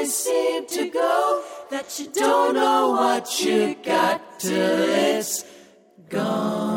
[0.00, 5.44] always seem to go that you don't know what you got till it's
[6.08, 6.70] gone.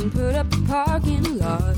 [0.00, 1.76] And put up a parking lot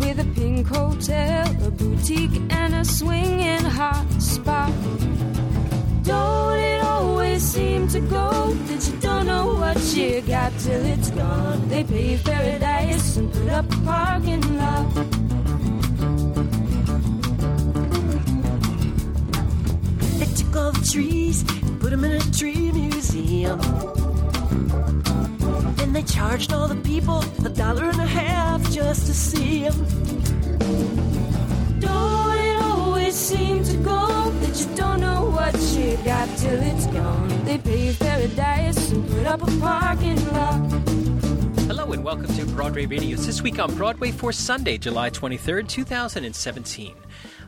[0.00, 4.72] with a pink hotel, a boutique, and a swinging hot spot.
[7.38, 11.68] Seem to go that you don't know what you got till it's gone?
[11.68, 14.94] They paved paradise and put up a parking lot.
[20.18, 23.60] They took all the trees and put them in a tree museum.
[25.80, 31.07] And they charged all the people a dollar and a half just to see them.
[33.28, 36.86] Don't it always seem to go that you don't know what you got till it's
[36.86, 37.44] gone?
[37.44, 40.60] They paved paradise and put up a parking lot.
[41.66, 43.16] Hello and welcome to Broadway Radio.
[43.16, 46.94] This week on Broadway for Sunday, July 23rd, 2017.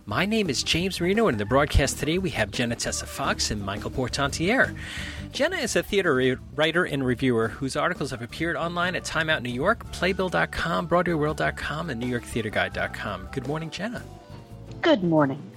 [0.06, 3.50] My name is James Marino, and in the broadcast today we have Jena Tesse Fox
[3.50, 4.74] and Michael Portantiere.
[5.32, 9.30] Jena is a theater re- writer and reviewer whose articles have appeared online at Time
[9.30, 13.28] Out New York, Playbill.com, BroadwayWorld.com, and NewYorkTheaterGuide.com.
[13.32, 14.02] Good morning, Jena.
[14.82, 15.49] Good morning.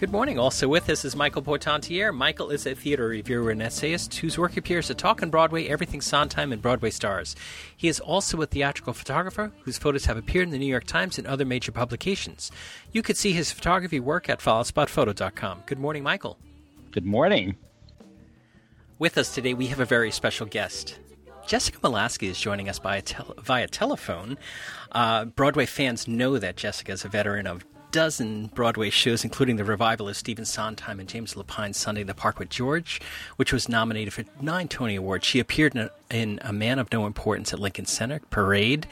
[0.00, 0.38] Good morning.
[0.38, 2.10] Also with us is Michael Portantiere.
[2.10, 6.52] Michael is a theater reviewer and essayist whose work appears at Talkin' Broadway, Everything Sondheim,
[6.52, 7.36] and Broadway Stars.
[7.76, 11.18] He is also a theatrical photographer whose photos have appeared in the New York Times
[11.18, 12.50] and other major publications.
[12.92, 15.64] You could see his photography work at followspotphoto.com.
[15.66, 16.38] Good morning, Michael.
[16.92, 17.56] Good morning.
[18.98, 20.98] With us today, we have a very special guest.
[21.46, 24.38] Jessica Molaskey is joining us by tel- via telephone.
[24.92, 29.64] Uh, Broadway fans know that Jessica is a veteran of dozen Broadway shows, including the
[29.64, 33.00] revival of Stephen Sondheim and James Lapine's Sunday in the Park with George,
[33.36, 35.26] which was nominated for nine Tony Awards.
[35.26, 38.86] She appeared in a, in a Man of No Importance at Lincoln Center, Parade,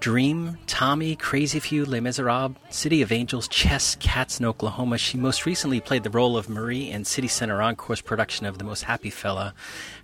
[0.00, 4.98] Dream, Tommy, Crazy You, Les Miserables, City of Angels, Chess, Cats in Oklahoma.
[4.98, 8.64] She most recently played the role of Marie in City Center Encore's production of The
[8.64, 9.54] Most Happy Fella.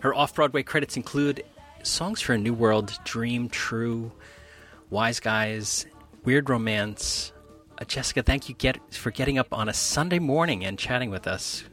[0.01, 1.45] Her off Broadway credits include
[1.83, 4.13] Songs for a New World, Dream, True,
[4.91, 5.87] Wise Guys,
[6.25, 7.33] Weird Romance.
[7.83, 11.27] Uh, Jessica, thank you get, for getting up on a Sunday morning and chatting with
[11.27, 11.65] us.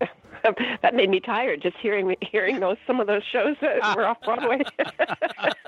[0.80, 4.18] that made me tired just hearing hearing those some of those shows that were off
[4.24, 4.60] Broadway.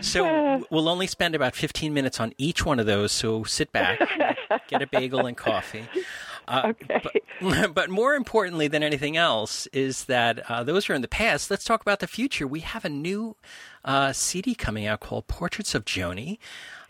[0.00, 3.98] So we'll only spend about 15 minutes on each one of those, so sit back,
[4.68, 5.84] get a bagel and coffee.
[6.48, 7.02] Uh, okay.
[7.40, 11.50] but, but more importantly than anything else is that uh, those are in the past.
[11.50, 12.46] Let's talk about the future.
[12.46, 13.36] We have a new
[13.84, 16.38] uh, CD coming out called Portraits of Joni.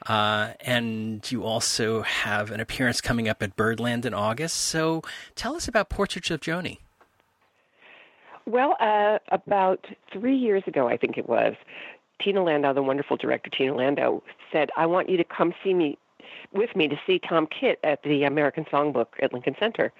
[0.09, 4.57] Uh, and you also have an appearance coming up at Birdland in August.
[4.57, 5.03] So
[5.35, 6.79] tell us about Portraits of Joni.
[8.47, 11.55] Well, uh, about three years ago, I think it was,
[12.23, 14.23] Tina Landau, the wonderful director Tina Landau,
[14.53, 15.99] said, "I want you to come see me,
[16.53, 19.93] with me to see Tom Kitt at the American Songbook at Lincoln Center."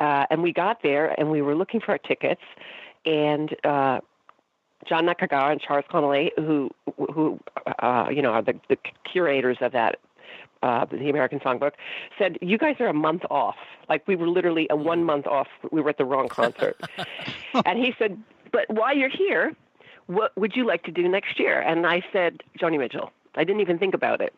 [0.00, 2.42] Uh, and we got there, and we were looking for our tickets,
[3.04, 4.00] and uh,
[4.88, 7.40] John Nakagawa and Charles Connolly, who who
[7.80, 9.98] uh, you know are the, the curators of that
[10.62, 11.72] uh, the American Songbook,
[12.18, 13.56] said you guys are a month off.
[13.88, 15.48] Like we were literally a one month off.
[15.72, 16.80] We were at the wrong concert,
[17.64, 18.20] and he said,
[18.52, 19.54] "But while you're here,
[20.06, 23.60] what would you like to do next year?" And I said, "Joni Mitchell." I didn't
[23.60, 24.34] even think about it.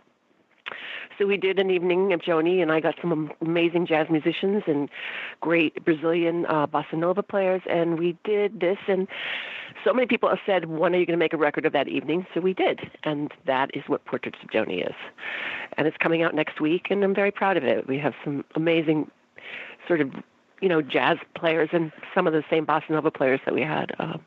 [1.18, 4.62] So we did an evening of Joni, and I got some am- amazing jazz musicians
[4.66, 4.88] and
[5.40, 8.78] great Brazilian uh, bossa nova players, and we did this.
[8.86, 9.08] And
[9.84, 11.88] so many people have said, "When are you going to make a record of that
[11.88, 14.94] evening?" So we did, and that is what Portraits of Joni is.
[15.76, 17.88] And it's coming out next week, and I'm very proud of it.
[17.88, 19.10] We have some amazing,
[19.86, 20.12] sort of,
[20.60, 23.92] you know, jazz players and some of the same bossa nova players that we had
[23.98, 24.18] uh,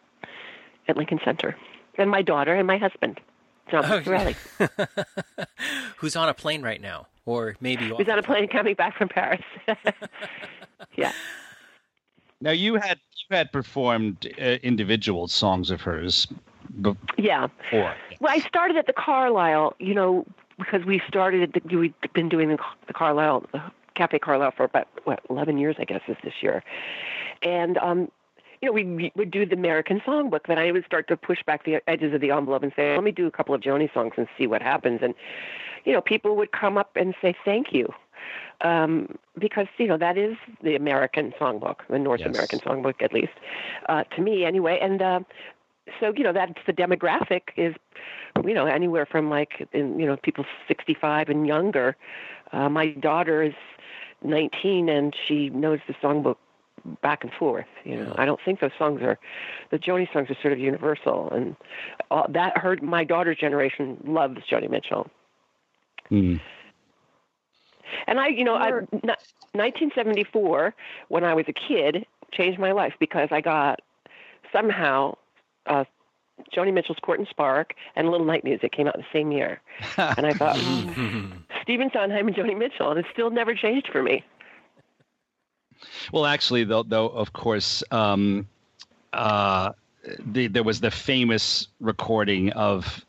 [0.88, 1.56] at Lincoln Center,
[1.98, 3.22] and my daughter and my husband.
[3.72, 4.36] John Oh, Pizzarelli.
[5.98, 7.08] Who's on a plane right now?
[7.26, 9.42] Or maybe He's on a plane coming back from Paris.
[10.96, 11.12] yeah.
[12.42, 13.00] Now you had
[13.30, 16.28] you had performed uh, individual songs of hers
[16.82, 16.98] before.
[17.18, 17.48] Yeah.
[17.72, 20.26] Well, I started at the Carlyle, you know,
[20.58, 22.58] because we started, at the, we've been doing the,
[22.88, 23.62] the Carlyle, the
[23.96, 26.64] Cafe Carlyle for about, what, 11 years, I guess, is this year.
[27.42, 28.12] And, um,
[28.62, 31.66] you know, we would do the American Songbook, then I would start to push back
[31.66, 34.14] the edges of the envelope and say, let me do a couple of Joni songs
[34.18, 35.00] and see what happens.
[35.02, 35.16] And,
[35.84, 37.92] you know, people would come up and say, thank you.
[38.62, 42.30] Um, because, you know, that is the American Songbook, the North Yes.
[42.30, 43.34] American Songbook, at least,
[43.90, 44.78] uh, to me anyway.
[44.80, 45.20] And, uh,
[46.00, 47.76] so you know that's the demographic is
[48.46, 51.98] you know anywhere from like in, you know people 65 and younger
[52.54, 53.56] uh, my daughter is
[54.24, 56.38] 19 and she knows the songbook
[57.02, 57.66] back and forth.
[57.84, 59.20] You know, I don't think those songs are
[59.70, 61.56] the Joni songs are sort of universal, and
[62.10, 65.10] uh, that hurt my daughter's generation loves Joni Mitchell.
[66.10, 66.40] Mm.
[68.08, 70.74] And I, you know, I, 1974
[71.10, 73.82] when I was a kid, changed my life because I got
[74.52, 75.18] somehow
[75.66, 75.84] uh,
[76.56, 79.62] Joni Mitchell's Court and Spark and Little Night Music came out the same year.
[79.98, 81.32] and I thought, "Hmm,
[81.62, 84.24] Stephen Sondheim and Joni Mitchell, and it still never changed for me.
[86.12, 88.48] Well, actually, though, though of course, um,
[89.14, 89.72] uh,
[90.26, 93.06] the, there was the famous recording of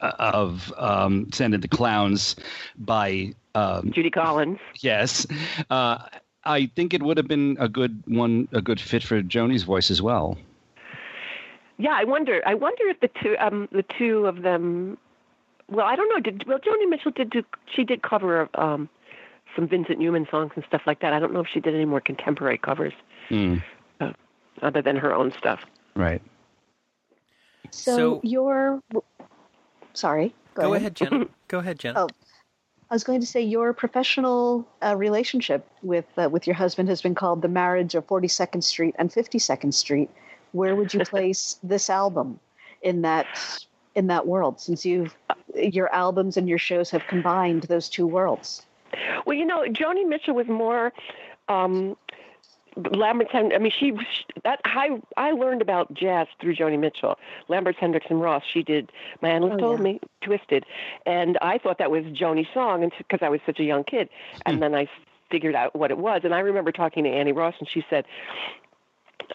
[0.00, 2.36] of um, "Send the Clowns"
[2.76, 4.58] by um, Judy Collins.
[4.80, 5.26] yes.
[5.70, 5.98] Uh,
[6.44, 9.90] I think it would have been a good one, a good fit for Joni's voice
[9.90, 10.38] as well.
[11.78, 12.42] Yeah, I wonder.
[12.46, 14.98] I wonder if the two, um, the two of them.
[15.68, 16.20] Well, I don't know.
[16.20, 17.44] Did well, Joni Mitchell did do.
[17.74, 18.88] She did cover um,
[19.56, 21.12] some Vincent Newman songs and stuff like that.
[21.12, 22.92] I don't know if she did any more contemporary covers
[23.30, 23.62] Mm,
[24.62, 25.60] other than her own stuff.
[25.94, 26.22] right.
[27.70, 28.82] So, So- your
[29.92, 30.34] sorry.
[30.54, 31.28] Go, Go ahead, Jen.
[31.48, 31.96] Go ahead, Jen.
[31.96, 32.08] Oh.
[32.90, 37.02] I was going to say your professional uh, relationship with uh, with your husband has
[37.02, 40.08] been called the marriage of 42nd Street and 52nd Street.
[40.52, 42.40] Where would you place this album
[42.80, 43.26] in that
[43.94, 44.58] in that world?
[44.58, 45.14] Since you've
[45.54, 48.64] your albums and your shows have combined those two worlds.
[49.26, 50.92] Well, you know, Joni Mitchell was more.
[51.48, 51.96] Um,
[52.92, 53.92] Lambert, I mean, she
[54.44, 57.18] that I I learned about jazz through Joni Mitchell.
[57.48, 58.44] Lambert Hendricks and Ross.
[58.52, 59.84] She did "My Analyst Oh, Told yeah.
[59.84, 60.64] Me," "Twisted,"
[61.04, 64.08] and I thought that was Joni's song, and because I was such a young kid,
[64.46, 64.88] and then I
[65.30, 66.22] figured out what it was.
[66.24, 68.04] And I remember talking to Annie Ross, and she said,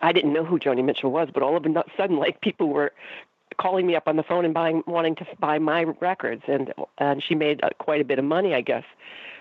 [0.01, 2.93] I didn't know who Joni Mitchell was, but all of a sudden, like people were
[3.57, 7.21] calling me up on the phone and buying, wanting to buy my records, and and
[7.23, 8.85] she made uh, quite a bit of money, I guess,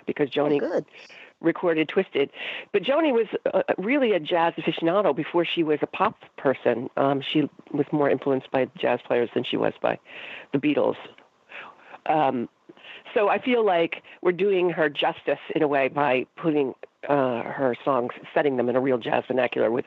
[0.06, 0.82] because Joni Oh,
[1.40, 2.30] recorded Twisted.
[2.72, 6.88] But Joni was uh, really a jazz aficionado before she was a pop person.
[6.96, 9.98] Um, she was more influenced by jazz players than she was by
[10.52, 10.96] the Beatles.
[12.06, 12.48] Um,
[13.14, 16.74] so I feel like we're doing her justice in a way by putting
[17.08, 19.84] uh, her songs, setting them in a real jazz vernacular with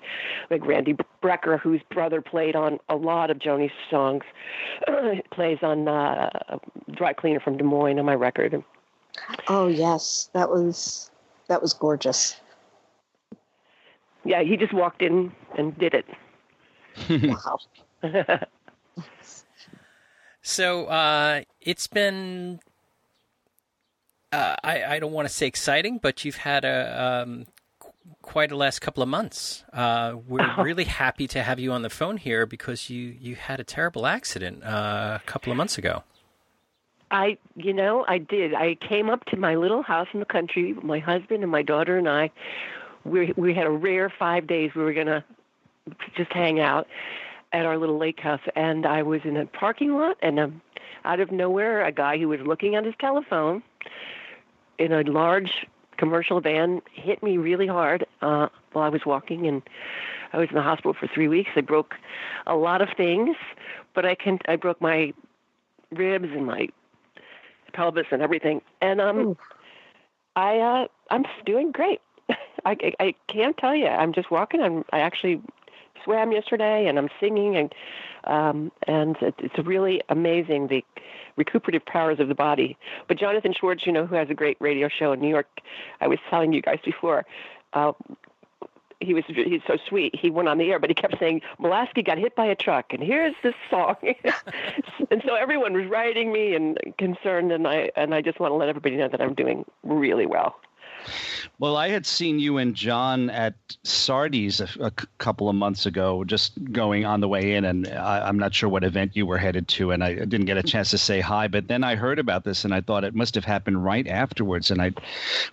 [0.51, 4.23] like Randy Brecker, whose brother played on a lot of Joni's songs,
[5.31, 6.29] plays on uh,
[6.91, 8.63] Dry Cleaner from Des Moines on my record.
[9.47, 11.09] Oh yes, that was
[11.47, 12.35] that was gorgeous.
[14.23, 16.06] Yeah, he just walked in and did it.
[17.21, 17.59] Wow.
[20.41, 22.59] So uh, it's been.
[24.31, 27.45] Uh, I, I don't want to say exciting, but you've had a um,
[27.79, 27.91] qu-
[28.21, 29.63] quite a last couple of months.
[29.73, 33.59] Uh, we're really happy to have you on the phone here because you, you had
[33.59, 36.03] a terrible accident uh, a couple of months ago.
[37.11, 38.53] I, you know, I did.
[38.53, 40.73] I came up to my little house in the country.
[40.81, 42.31] My husband and my daughter and I,
[43.03, 44.71] we we had a rare five days.
[44.75, 45.23] We were gonna
[46.15, 46.87] just hang out
[47.53, 50.61] at our little lake house, and I was in a parking lot, and um,
[51.05, 53.61] out of nowhere, a guy who was looking at his telephone
[54.79, 55.67] in a large
[55.97, 59.61] commercial van hit me really hard uh, while I was walking, and
[60.33, 61.51] I was in the hospital for three weeks.
[61.55, 61.95] I broke
[62.47, 63.37] a lot of things,
[63.93, 65.13] but I can I broke my
[65.91, 66.67] ribs and my
[67.75, 68.62] pelvis and everything.
[68.81, 69.38] And um, Ooh.
[70.36, 72.01] I uh, I'm doing great.
[72.30, 72.36] I,
[72.66, 73.88] I I can't tell you.
[73.88, 74.62] I'm just walking.
[74.62, 75.42] I'm I actually
[76.04, 77.74] swam yesterday, and I'm singing, and
[78.25, 80.84] um, and it, it's really amazing the
[81.36, 82.77] recuperative powers of the body.
[83.08, 85.48] But Jonathan Schwartz, you know, who has a great radio show in New York,
[86.00, 87.25] I was telling you guys before.
[87.74, 87.91] Uh,
[88.99, 90.15] he was he's so sweet.
[90.15, 92.93] He went on the air, but he kept saying Molaskey got hit by a truck,
[92.93, 93.95] and here's this song.
[95.11, 98.55] and so everyone was writing me and concerned, and I and I just want to
[98.55, 100.55] let everybody know that I'm doing really well.
[101.59, 106.53] Well, I had seen you and John at Sardi's a couple of months ago, just
[106.71, 109.67] going on the way in, and I, I'm not sure what event you were headed
[109.69, 111.47] to, and I didn't get a chance to say hi.
[111.47, 114.71] But then I heard about this, and I thought it must have happened right afterwards,
[114.71, 114.91] and I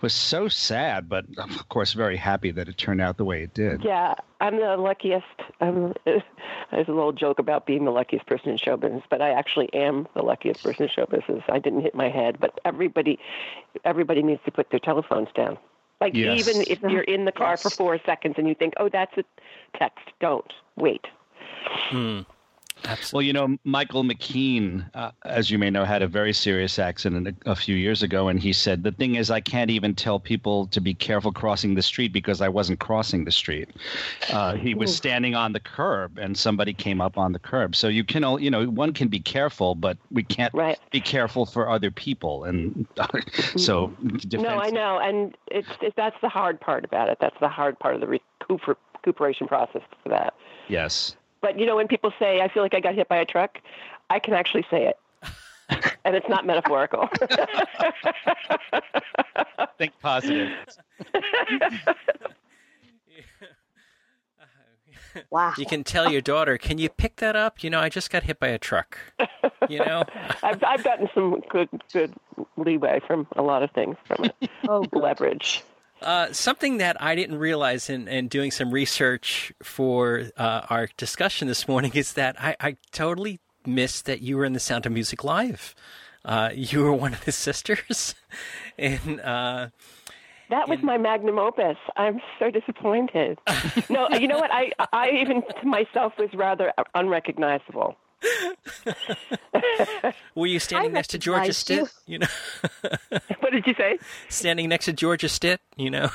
[0.01, 3.53] was so sad, but of course very happy that it turned out the way it
[3.53, 3.83] did.
[3.83, 5.25] Yeah, I'm the luckiest.
[5.61, 9.31] Um, there's a little joke about being the luckiest person in show business, but I
[9.31, 11.43] actually am the luckiest person in show business.
[11.49, 13.19] I didn't hit my head, but everybody,
[13.85, 15.57] everybody needs to put their telephones down.
[16.01, 16.47] Like Yes.
[16.47, 19.23] even if you're in the car for four seconds and you think, "Oh, that's a
[19.77, 21.07] text," don't wait.
[21.65, 22.21] Hmm.
[22.85, 23.15] Absolutely.
[23.17, 27.27] Well, you know, Michael McKean, uh, as you may know, had a very serious accident
[27.45, 30.19] a, a few years ago, and he said, "The thing is, I can't even tell
[30.19, 33.69] people to be careful crossing the street because I wasn't crossing the street.
[34.31, 37.75] Uh, he was standing on the curb, and somebody came up on the curb.
[37.75, 40.77] So you can, all- you know, one can be careful, but we can't Right.
[40.91, 42.85] be careful for other people, and
[43.55, 43.87] so
[44.17, 47.17] defense, No, I know, and it's it, that's the hard part about it.
[47.21, 50.33] That's the hard part of the recuper- recuperation process for that.
[50.67, 51.15] Yes.
[51.43, 53.59] But you know, when people say, "I feel like I got hit by a truck,"
[54.09, 54.97] I can actually say it,
[56.05, 57.09] and it's not metaphorical.
[59.77, 60.49] Think positive.
[65.29, 65.53] Wow.
[65.59, 67.63] You can tell your daughter, "Can you pick that up?
[67.63, 68.97] You know, I just got hit by a truck."
[69.69, 70.05] You know,
[70.41, 72.15] I've I've gotten some good good
[72.57, 74.49] leeway from a lot of things from it.
[74.67, 75.03] Oh, good.
[75.03, 75.63] leverage.
[76.03, 81.47] Uh, something that I didn't realize in, in doing some research for uh, our discussion
[81.47, 84.91] this morning is that I, I totally missed that you were in the Sound of
[84.91, 85.73] Music live.
[86.25, 88.15] Uh, you were one of the sisters,
[88.77, 89.69] and uh,
[90.49, 91.77] That was my magnum opus.
[91.97, 93.39] I'm so disappointed.
[93.89, 94.51] no, you know what?
[94.51, 97.97] I I even to myself was rather unrecognizable.
[100.35, 101.79] were you standing next to Georgia recognized Stitt?
[102.05, 102.13] you.
[102.13, 102.27] You know,
[103.39, 103.97] What did you say?
[104.29, 105.61] standing next to Georgia Stitt.
[105.75, 106.09] You know,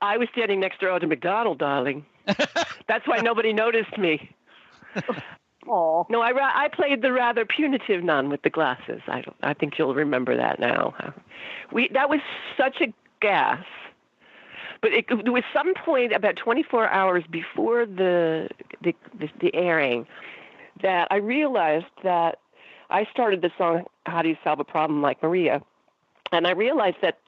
[0.00, 2.04] I was standing next to Audra McDonald, darling.
[2.88, 4.30] That's why nobody noticed me.
[5.66, 6.04] Aw.
[6.08, 9.00] No, I ra- I played the rather punitive nun with the glasses.
[9.08, 10.94] I don't, I think you'll remember that now.
[11.72, 12.20] We that was
[12.56, 13.62] such a gas.
[14.82, 18.48] But it, there was some point about 24 hours before the,
[18.82, 20.06] the the the airing
[20.82, 22.38] that I realized that
[22.90, 25.62] I started the song "How Do You Solve a Problem Like Maria,"
[26.32, 27.18] and I realized that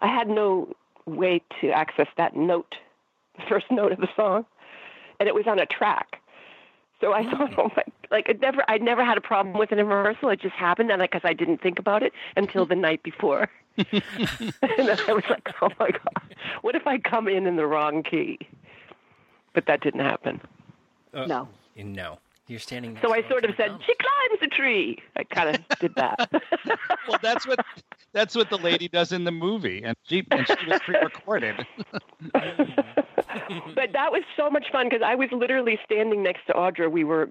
[0.00, 0.74] I had no
[1.06, 2.76] way to access that note,
[3.36, 4.46] the first note of the song,
[5.20, 6.20] and it was on a track.
[7.00, 7.58] So I thought, mm.
[7.58, 10.30] oh my, like it never, I never had a problem with it in rehearsal.
[10.30, 14.02] It just happened, and because I didn't think about it until the night before, and
[14.62, 18.02] then I was like, oh my god, what if I come in in the wrong
[18.02, 18.38] key?
[19.52, 20.40] But that didn't happen.
[21.12, 21.48] Uh, no.
[21.76, 22.98] no, you're standing.
[23.02, 24.98] So I sort of said, she climbs a tree.
[25.16, 26.30] I kind of did that.
[27.06, 27.58] Well, that's what
[28.14, 31.66] that's what the lady does in the movie, and she and she was pre-recorded.
[32.32, 36.90] but that was so much fun because I was literally standing next to Audra.
[36.90, 37.28] We were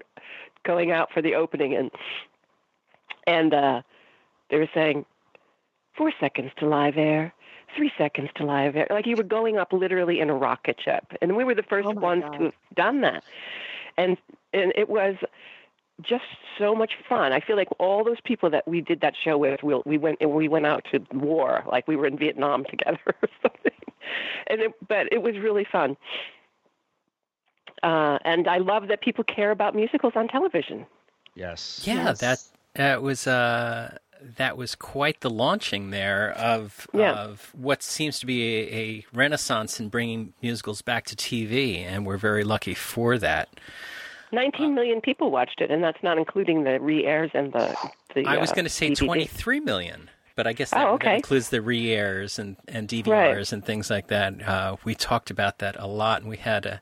[0.64, 1.90] going out for the opening, and
[3.26, 3.82] and uh,
[4.50, 5.04] they were saying
[5.96, 7.34] four seconds to live air,
[7.76, 8.86] three seconds to live air.
[8.90, 11.88] Like you were going up literally in a rocket ship, and we were the first
[11.88, 12.38] Oh ones God.
[12.38, 13.24] to have done that,
[13.96, 14.16] and
[14.52, 15.16] and it was
[16.02, 16.24] just
[16.58, 17.32] so much fun.
[17.32, 20.26] I feel like all those people that we did that show with, we, we went
[20.28, 23.72] we went out to war, like we were in Vietnam together or something.
[24.48, 25.96] And it, but it was really fun.
[27.82, 30.86] Uh, and I love that people care about musicals on television.
[31.34, 31.82] Yes.
[31.84, 32.20] Yeah, Yes.
[32.20, 32.38] that
[32.74, 33.98] that was uh
[34.36, 37.12] that was quite the launching there of Yeah.
[37.14, 42.06] of what seems to be a, a renaissance in bringing musicals back to TV, and
[42.06, 43.48] we're very lucky for that.
[44.32, 47.76] 19 million people watched it, and that's not including the re-airs and the.
[48.14, 49.04] the I was uh, going to say DVD.
[49.06, 53.52] 23 million, but I guess that, Oh, that includes the re-airs and, and DVRs Right.
[53.52, 54.42] and things like that.
[54.46, 56.80] Uh, we talked about that a lot, and we had a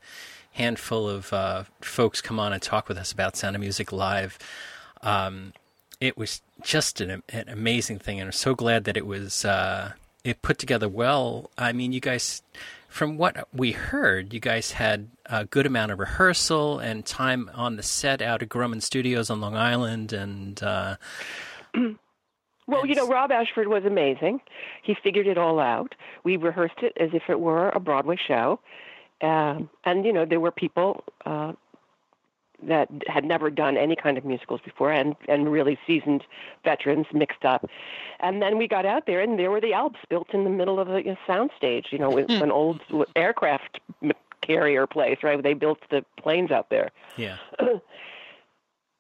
[0.53, 4.39] handful of uh, folks come on and talk with us about Sound of Music Live.
[5.03, 5.53] Um,
[6.03, 9.93] it was just an, an amazing thing, and I'm so glad that it was uh,
[10.25, 11.51] it put together well.
[11.57, 12.43] I mean, you guys,
[12.89, 17.77] from what we heard, you guys had a good amount of rehearsal and time on
[17.77, 20.97] the set out at Grumman Studios on Long Island, and uh,
[22.67, 24.41] Well, you know, Rob Ashford was amazing.
[24.83, 25.95] He figured it all out.
[26.25, 28.61] We rehearsed it as if it were a Broadway show.
[29.21, 31.53] Um, and, you know, there were people uh,
[32.67, 36.25] that had never done any kind of musicals before and, and really seasoned
[36.65, 37.69] veterans mixed up.
[38.21, 40.79] And then we got out there, and there were the Alps built in the middle
[40.79, 42.43] of a you know, soundstage, you know, with hmm.
[42.43, 42.81] an old
[43.17, 43.81] aircraft
[44.41, 45.43] carrier place, right?
[45.43, 46.91] They built the planes out there.
[47.17, 47.37] yeah.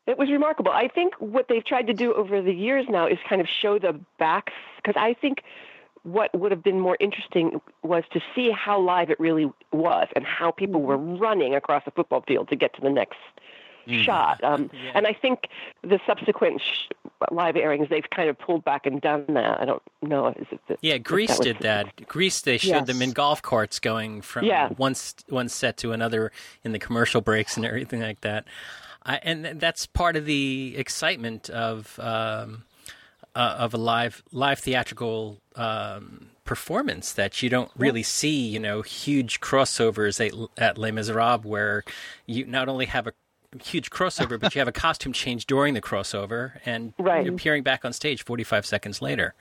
[0.04, 0.72] It was remarkable.
[0.72, 3.78] I think what they've tried to do over the years now is kind of show
[3.78, 5.44] the backs, because I think
[6.02, 10.24] what would have been more interesting was to see how live it really was and
[10.26, 11.18] how people were hmm.
[11.18, 13.18] running across a football field to get to the next
[13.88, 14.42] shot.
[14.44, 15.48] Um, And I think
[15.82, 16.88] the subsequent sh-
[17.30, 19.60] live airings, they've kind of pulled back and done that.
[19.60, 20.28] I don't know.
[20.28, 22.08] Is it the, Yeah, Grease that did the- that.
[22.08, 24.68] Grease, they showed them in golf carts going from Yeah.
[24.70, 24.94] one
[25.28, 26.32] one set to another
[26.64, 28.44] in the commercial breaks and everything like that.
[29.04, 32.64] I, and that's part of the excitement of um,
[33.34, 38.46] uh, of a live live theatrical um, performance that you don't really see.
[38.46, 41.82] You know, huge crossovers at, at Les Miserables, where
[42.26, 43.12] you not only have a
[43.62, 47.24] huge crossover, but you have a costume change during the crossover and Right.
[47.24, 49.34] you're appearing back on stage 45 seconds later.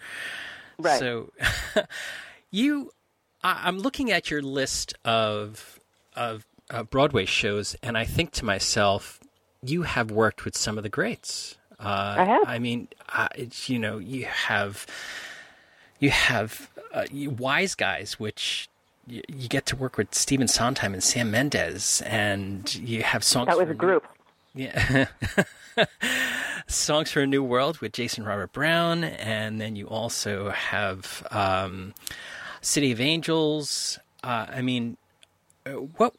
[0.77, 0.99] Right.
[0.99, 1.31] So,
[2.51, 2.91] you,
[3.43, 5.79] I, I'm looking at your list of
[6.15, 9.19] of uh, Broadway shows, and I think to myself,
[9.63, 11.57] you have worked with some of the greats.
[11.79, 12.41] Uh, I have.
[12.47, 14.85] I mean, uh, it's, you know, you have
[15.99, 18.69] you have uh, Wise Guys, which
[19.07, 23.47] you, you get to work with Stephen Sondheim and Sam Mendes, and you have songs.
[23.47, 24.05] That was for a group.
[24.53, 25.07] Yeah.
[26.67, 31.93] Songs for a New World with Jason Robert Brown, and then you also have um,
[32.61, 33.99] City of Angels.
[34.23, 34.97] Uh, I mean,
[35.65, 36.13] uh, what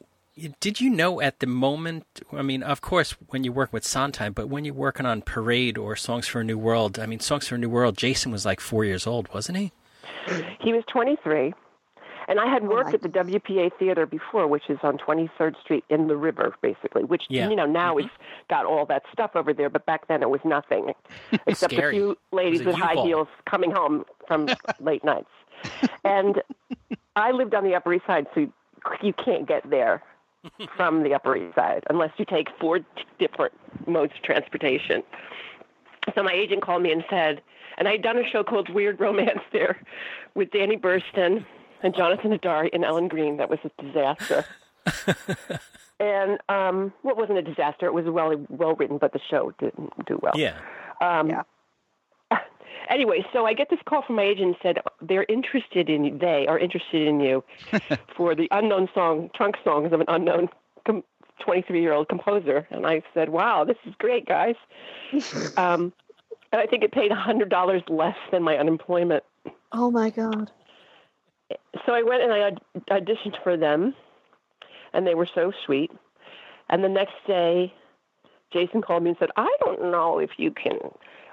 [0.59, 2.05] did you know at the moment?
[2.31, 5.77] I mean, of course, when you work with Sondheim, but when you're working on Parade
[5.77, 8.45] or Songs for a New World, I mean, Songs for a New World, Jason was
[8.45, 9.71] like four years old, wasn't he?
[10.59, 11.53] He was 23.
[12.27, 15.59] And I had oh, worked my at the WPA Theater before, which is on 23rd
[15.61, 17.49] Street in the river, basically, which, Yeah.
[17.49, 18.05] you know, now mm-hmm.
[18.07, 18.15] it's
[18.49, 20.93] got all that stuff over there, but back then it was nothing,
[21.47, 21.89] except Scary.
[21.89, 23.05] a few ladies a with high U-Haul.
[23.05, 24.47] heels coming home from
[24.79, 25.29] late nights.
[26.03, 26.41] And
[27.15, 28.47] I lived on the Upper East Side, so
[29.01, 30.01] you can't get there
[30.75, 32.85] from the Upper East Side unless you take four t-
[33.19, 33.53] different
[33.87, 35.03] modes of transportation.
[36.15, 37.41] So my agent called me and said,
[37.77, 39.79] and I had done a show called Weird Romance there
[40.35, 41.45] with Danny Burstein
[41.83, 43.37] and Jonathan Hadary and Ellen Greene.
[43.37, 44.45] That was a disaster.
[45.99, 47.85] and um, well, wasn't a disaster.
[47.85, 50.33] It was well well written, but the show didn't do well.
[50.35, 50.57] Yeah.
[51.01, 51.43] Um, Yeah.
[52.89, 56.17] Anyway, so I get this call from my agent and said they're interested in you.
[56.17, 57.41] They are interested in you
[58.17, 60.49] for the unknown song, trunk songs of an unknown
[61.43, 62.67] 23 year old composer.
[62.71, 64.55] And I said, wow, this is great, guys.
[65.57, 65.93] um,
[66.51, 69.23] and I think it paid $100 less than my unemployment.
[69.71, 70.51] Oh my God.
[71.85, 73.95] So I went and I aud- auditioned for them,
[74.93, 75.91] and they were so sweet.
[76.69, 77.73] And the next day,
[78.51, 80.79] Jason called me and said, I don't know if you can.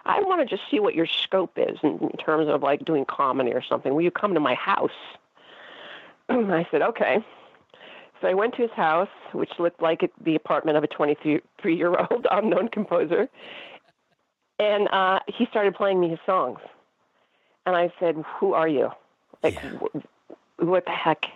[0.06, 3.04] I want to just see what your scope is in, in terms of like doing
[3.04, 3.94] comedy or something.
[3.94, 4.90] Will you come to my house?
[6.28, 7.24] I said, okay.
[8.20, 11.76] So I went to his house, which looked like it, the apartment of a 23
[11.76, 13.28] year old unknown composer.
[14.58, 16.58] And uh, he started playing me his songs.
[17.66, 18.90] And I said, Who are you?
[19.42, 19.70] Like, Yeah.
[19.78, 21.26] wh- what the heck?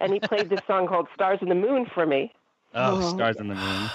[0.00, 2.32] And he played this song called Stars in the Moon for me.
[2.74, 3.00] Oh, Oh.
[3.00, 3.88] Stars in the Moon.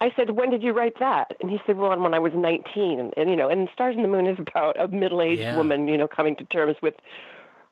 [0.00, 3.00] I said, "When did you write that?" And he said, "Well, when I was 19."
[3.00, 5.56] And, and you know, and Stars in the Moon is about a middle-aged Yeah.
[5.56, 6.94] woman, you know, coming to terms with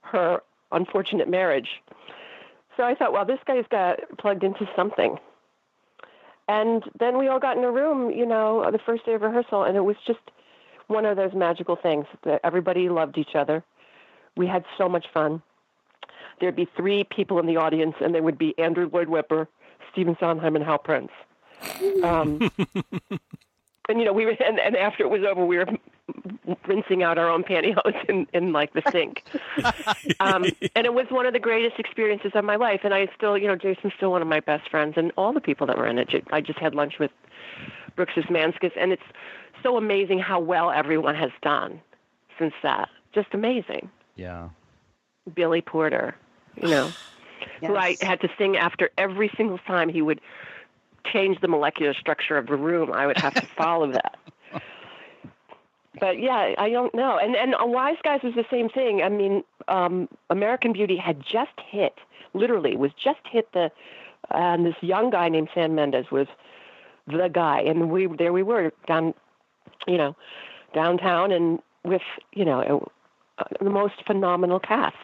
[0.02, 1.80] her unfortunate marriage.
[2.76, 5.18] So I thought, well, this guy's got plugged into something.
[6.48, 9.62] And then we all got in a room, you know, the first day of rehearsal,
[9.62, 10.18] and it was just
[10.88, 13.62] one of those magical things that everybody loved each other.
[14.36, 15.42] We had so much fun.
[16.40, 19.48] There'd be three people in the audience, and they would be Andrew Lloyd Webber,
[19.92, 21.10] Stephen Sondheim, and Hal Prince.
[22.02, 22.50] Um,
[23.88, 25.66] and you know, we were, and, and after it was over, we were
[26.66, 29.22] rinsing out our own pantyhose in, in like the sink.
[30.20, 32.80] um, and it was one of the greatest experiences of my life.
[32.84, 35.40] And I still, you know, Jason's still one of my best friends, and all the
[35.40, 36.08] people that were in it.
[36.32, 37.10] I just had lunch with
[37.96, 39.02] Brooks Ashmanskas, and it's
[39.62, 41.80] so amazing how well everyone has done
[42.38, 42.88] since that.
[43.14, 43.90] Just amazing.
[44.16, 44.48] Yeah.
[45.34, 46.14] Billy Porter,
[46.56, 46.90] you know,
[47.60, 50.20] who I had to sing after every single time he would
[51.10, 52.92] change the molecular structure of the room.
[52.92, 54.18] I would have to follow that.
[56.00, 57.18] But yeah, I don't know.
[57.18, 59.02] And and uh, Wise Guys was the same thing.
[59.02, 61.94] I mean, um, American Beauty had just hit,
[62.34, 63.70] literally, was just hit the,
[64.30, 66.26] and this young guy named Sam Mendes was
[67.06, 69.12] the guy, and we there we were down,
[69.86, 70.16] you know,
[70.74, 72.90] downtown, and with you know uh,
[73.60, 74.96] the most phenomenal cast.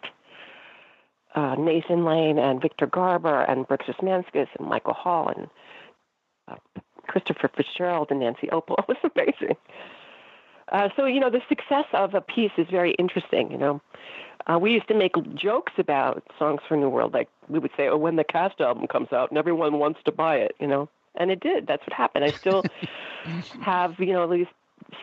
[1.35, 5.49] Uh, Nathan Lane and Victor Garber and Brooks Ashmanskas and Michael Hall and
[6.49, 6.57] uh,
[7.07, 8.77] Christopher Fitzgerald and Nancy Opel.
[8.89, 9.57] It was amazing.
[10.73, 13.51] Uh, so you know the success of a piece is very interesting.
[13.51, 13.81] You know,
[14.47, 17.15] uh, we used to make jokes about songs for New World.
[17.15, 20.13] Like we would say, "Oh, when the cast album comes out and everyone wants to
[20.13, 21.67] buy it," you know, and it did.
[21.67, 22.25] That's what happened.
[22.25, 22.65] I still
[23.63, 24.47] have you know these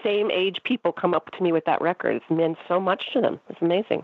[0.03, 2.15] same age people come up to me with that record.
[2.17, 3.39] It's meant so much to them.
[3.49, 4.03] It's amazing.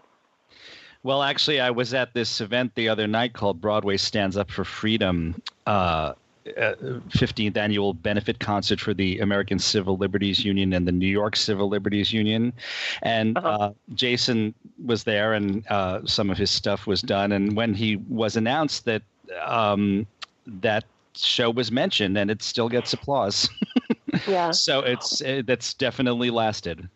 [1.03, 4.63] Well, actually, I was at this event the other night called Broadway Stands Up for
[4.63, 6.13] Freedom, uh,
[6.57, 6.73] uh,
[7.09, 11.69] 15th annual benefit concert for the American Civil Liberties Union and the New York Civil
[11.69, 12.53] Liberties Union.
[13.01, 13.49] And Uh-huh.
[13.49, 14.53] uh, Jason
[14.85, 17.31] was there, and uh, some of his stuff was done.
[17.31, 19.01] And when he was announced that
[19.45, 20.05] um,
[20.45, 20.83] that
[21.15, 23.49] show was mentioned, and it still gets applause.
[24.27, 24.51] Yeah.
[24.51, 26.89] so it's uh, that's definitely lasted.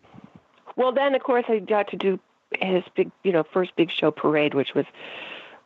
[0.75, 2.19] Well, then of course I got to do
[2.61, 4.85] his big, you know, first big show parade, which was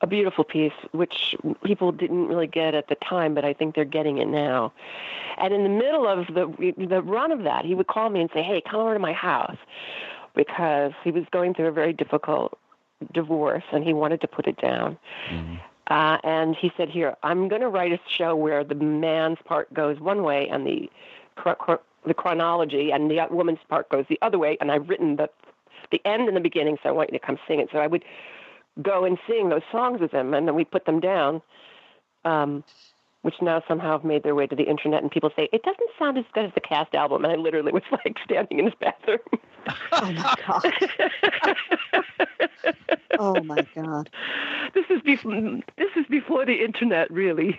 [0.01, 3.85] a beautiful piece, which people didn't really get at the time, but I think they're
[3.85, 4.71] getting it now.
[5.37, 8.29] And in the middle of the the run of that, he would call me and
[8.33, 9.57] say, "Hey, come over to my house,"
[10.35, 12.57] because he was going through a very difficult
[13.13, 14.97] divorce and he wanted to put it down.
[15.87, 19.73] Uh, and he said, "Here, I'm going to write a show where the man's part
[19.73, 20.89] goes one way and the
[21.39, 24.57] chro- chro- the chronology and the woman's part goes the other way.
[24.61, 25.29] And I've written the
[25.91, 27.87] the end and the beginning, so I want you to come sing it." So I
[27.87, 28.03] would
[28.81, 31.41] go and sing those songs with him, and then we put them down.
[32.25, 32.63] Um,
[33.21, 35.89] which now somehow have made their way to the internet, and people say it doesn't
[35.97, 37.25] sound as good as the cast album.
[37.25, 39.19] And I literally was like standing in his bathroom.
[39.91, 40.73] Oh my god.
[43.19, 44.09] oh my god.
[44.73, 45.33] This is before
[45.77, 47.57] this is before the internet, really.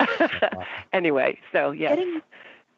[0.92, 1.90] anyway, so yeah.
[1.90, 2.22] Getting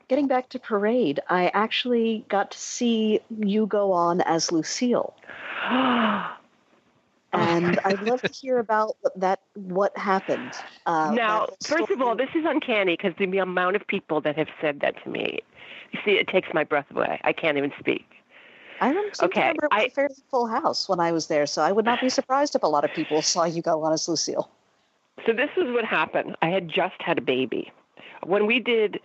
[0.09, 5.15] getting back to parade, I actually got to see you go on as Lucille.
[5.71, 6.29] and
[7.33, 9.41] I'd love to hear about that.
[9.55, 10.53] What happened?
[10.87, 14.49] Uh, now, first of all, this is uncanny because the amount of people that have
[14.61, 15.41] said that to me.
[15.93, 17.21] You see, it takes my breath away.
[17.25, 18.07] I can't even speak.
[18.81, 21.63] I okay, remember it was I- a fairly full house when I was there, so
[21.63, 24.09] I would not be surprised if a lot of people saw you go on as
[24.09, 24.51] Lucille.
[25.27, 26.37] So this is what happened.
[26.43, 27.73] I had just had a baby.
[28.25, 29.01] When we did,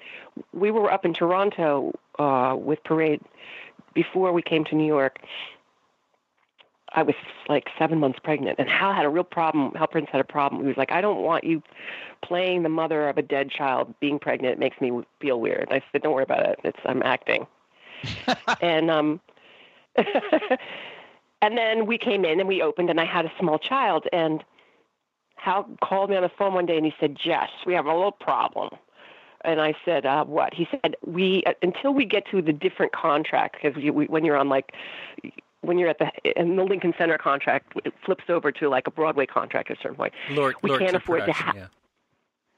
[0.54, 3.22] we were up in Toronto uh, with Parade
[3.94, 5.20] before we came to New York.
[6.96, 7.16] I was
[7.50, 9.74] like seven months pregnant, and Hal had a real problem.
[9.74, 10.62] Hal Prince had a problem.
[10.62, 11.64] He was like, "I don't want you
[12.24, 14.54] playing the mother of a dead child being pregnant.
[14.54, 16.60] It makes me feel weird." I said, "Don't worry about it.
[16.64, 17.48] It's I'm acting."
[18.62, 19.22] and um,
[19.96, 24.44] and then we came in and we opened, and I had a small child, and
[25.44, 27.94] Hal called me on the phone one day and he said, Jess, we have a
[27.94, 28.70] little problem.
[29.44, 30.54] And I said, uh, what?
[30.54, 34.24] He said, we uh, until we get to the different contract, because you, we, when
[34.24, 34.74] you're on like,
[35.62, 38.92] when you're at the in the Lincoln Center contract, it flips over to like a
[38.92, 40.14] Broadway contract at a certain point.
[40.32, 41.56] Lord, We Lord can't afford to have.
[41.56, 41.68] yeah.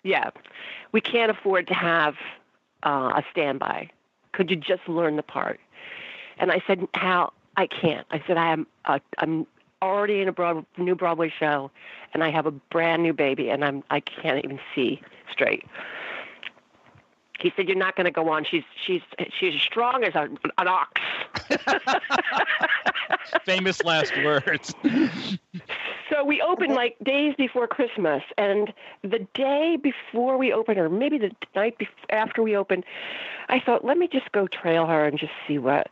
[0.04, 0.30] Yeah,
[0.91, 2.13] we can't afford to have
[2.84, 3.89] uh, a standby.
[4.34, 5.60] Could you just learn the part?
[6.38, 8.06] And I said, Hal, I can't.
[8.12, 8.67] I said, I am.
[8.86, 9.48] Uh, I'm
[9.82, 11.71] already in a broad, new Broadway show,
[12.13, 13.84] and I have a brand new baby, and I'm.
[13.89, 15.63] I can't even see straight.
[17.39, 18.45] He said, "You're not going to go on.
[18.45, 19.02] She's she's
[19.38, 21.02] she's as strong as a, an ox."
[23.45, 24.74] Famous last words.
[26.10, 31.17] So we opened like days before Christmas, and the day before we opened, or maybe
[31.17, 31.76] the night
[32.10, 32.86] after we opened,
[33.50, 35.89] I thought, let me just go trail her and just see what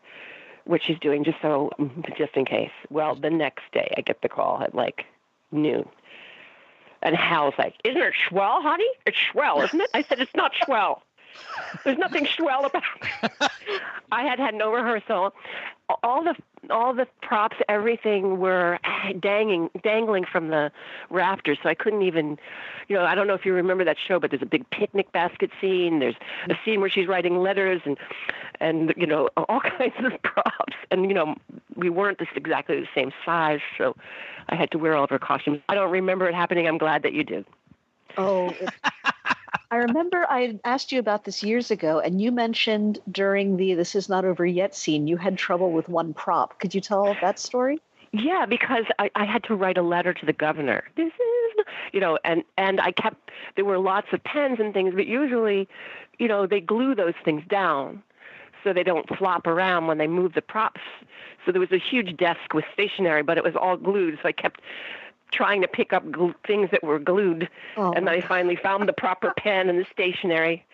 [0.66, 1.72] what she's doing, just so
[2.18, 2.72] just in case.
[2.90, 5.06] Well, the next day I get the call at like
[5.52, 5.88] noon,
[7.02, 8.90] and Hal's like, "Isn't it swell, honey?
[9.06, 11.04] It's swell, isn't it?" I said, "It's not swell.
[11.84, 12.84] There's nothing swell about
[13.24, 13.32] it."
[14.12, 15.34] I had had no rehearsal.
[16.02, 16.36] All the
[16.70, 18.80] all the props, everything were
[19.20, 20.72] dangling dangling from the
[21.10, 22.40] rafters, so I couldn't even,
[22.88, 25.12] you know, I don't know if you remember that show, but there's a big picnic
[25.12, 26.00] basket scene.
[26.00, 26.16] There's
[26.50, 27.98] a scene where she's writing letters and
[28.60, 31.36] and you know all kinds of props, and you know
[31.76, 33.96] we weren't this exactly the same size, so
[34.50, 35.60] I had to wear all of her costumes.
[35.70, 36.68] I don't remember it happening.
[36.68, 37.46] I'm glad that you did.
[38.18, 38.54] Oh,
[39.74, 43.96] I remember I asked you about this years ago, and you mentioned during the "This
[43.96, 46.60] Is Not Over Yet" scene you had trouble with one prop.
[46.60, 47.82] Could you tell that story?
[48.12, 50.84] Yeah, because I, I had to write a letter to the governor.
[50.96, 54.94] This is, you know, and and I kept there were lots of pens and things,
[54.94, 55.68] but usually,
[56.20, 58.04] you know, they glue those things down
[58.64, 60.82] so they don't flop around when they move the props.
[61.48, 64.20] So there was a huge desk with stationery, but it was all glued.
[64.22, 64.62] So I kept
[65.34, 68.88] trying to pick up gl- things that were glued, Oh, and my I finally found
[68.88, 70.66] the proper pen and the stationery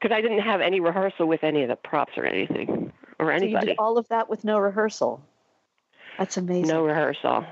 [0.00, 3.44] because I didn't have any rehearsal with any of the props or anything or So
[3.44, 5.22] you did all of that with no rehearsal.
[6.18, 6.68] That's amazing.
[6.68, 7.44] no rehearsal.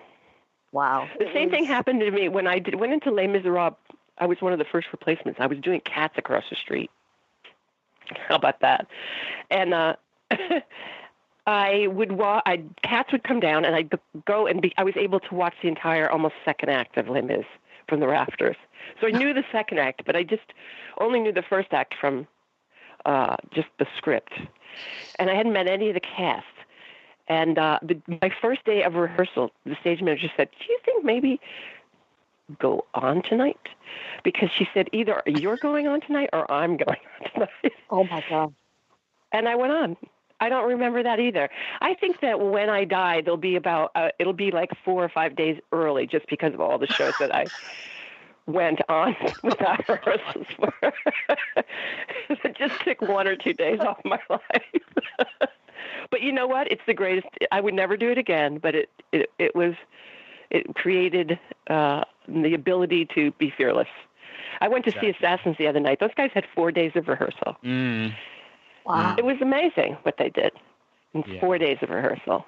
[0.73, 1.09] Wow.
[1.19, 3.77] The same thing happened to me when I did, went into Les Miserables.
[4.19, 5.41] I was one of the first replacements.
[5.41, 6.91] I was doing Cats across the street.
[8.29, 8.87] How about that?
[9.51, 9.97] And uh,
[11.47, 13.93] I would wa- I Cats would come down, and I'd
[14.25, 17.21] go and be, I was able to watch the entire almost second act of Les
[17.23, 17.45] Mis
[17.89, 18.57] from the rafters.
[19.01, 20.53] So I knew the second act, but I just
[21.01, 22.27] only knew the first act from
[23.05, 24.33] uh, just the script,
[25.19, 26.47] and I hadn't met any of the cast.
[27.29, 31.05] And uh, the, my first day of rehearsal, the stage manager said, "Do you think
[31.05, 31.41] maybe
[32.59, 33.69] go on tonight?"
[34.23, 37.73] Because she said either you're going on tonight or I'm going on tonight.
[37.91, 38.55] Oh my god.
[39.33, 39.97] And I went on.
[40.45, 41.49] I don't remember that either.
[41.81, 45.09] I think that when I die, there'll be about uh, it'll be like four or
[45.09, 47.47] five days early, just because of all the shows that I
[48.47, 50.75] went on without rehearsals for.
[52.29, 54.83] it just took one or two days off my life.
[56.11, 56.71] but you know what?
[56.71, 57.27] It's the greatest.
[57.51, 58.59] I would never do it again.
[58.59, 59.73] But it it, it was
[60.51, 61.39] it created
[61.71, 63.89] uh, the ability to be fearless.
[64.61, 66.01] I went to see Assassins the other night.
[66.01, 67.57] Those guys had four days of rehearsal.
[67.65, 68.15] Mm.
[68.85, 69.15] Wow.
[69.19, 70.53] It was amazing what they did
[71.15, 71.41] in Yeah.
[71.41, 72.45] four days of rehearsal.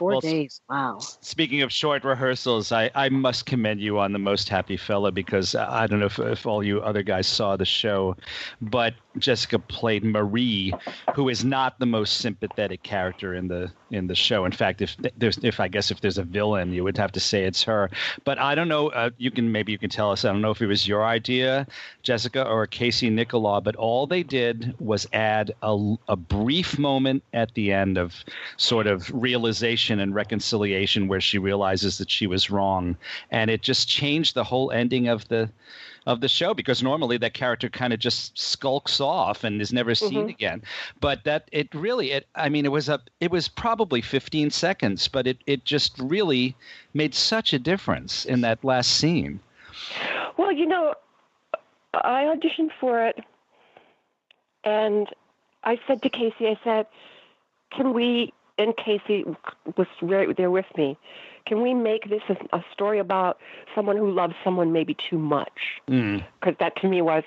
[0.00, 0.62] Four Well, days.
[0.70, 0.98] Wow.
[0.98, 5.54] Speaking of short rehearsals, I, I must commend you on the Most Happy Fella because
[5.54, 8.16] I don't know if, if all you other guys saw the show,
[8.62, 10.72] but Jessica played Marie,
[11.14, 14.44] who is not the most sympathetic character in the in the show.
[14.44, 17.20] In fact, if there's if I guess if there's a villain, you would have to
[17.20, 17.90] say it's her.
[18.24, 18.88] But I don't know.
[18.90, 20.24] Uh, you can maybe you can tell us.
[20.24, 21.66] I don't know if it was your idea,
[22.02, 23.62] Jessica, or Casey Nicholaw.
[23.64, 28.14] But all they did was add a, a brief moment at the end of
[28.56, 32.96] sort of realization and reconciliation where she realizes that she was wrong,
[33.30, 35.50] and it just changed the whole ending of the
[36.06, 39.94] of the show because normally that character kind of just skulks off and is never
[39.94, 40.30] seen Mhm.
[40.30, 40.62] again
[40.98, 45.08] but that it really it i mean it was a it was probably 15 seconds
[45.08, 46.56] but it it just really
[46.94, 49.40] made such a difference in that last scene
[50.38, 50.94] Well, you know,
[51.92, 53.18] I auditioned for it,
[54.64, 55.06] and
[55.64, 56.86] I said to Casey, I said,
[57.70, 59.24] "Can we?" And Casey
[59.78, 60.98] was right there with me.
[61.46, 63.38] Can we make this a, a story about
[63.74, 65.80] someone who loves someone maybe too much?
[65.88, 66.22] mm.
[66.38, 67.24] Because that to me was,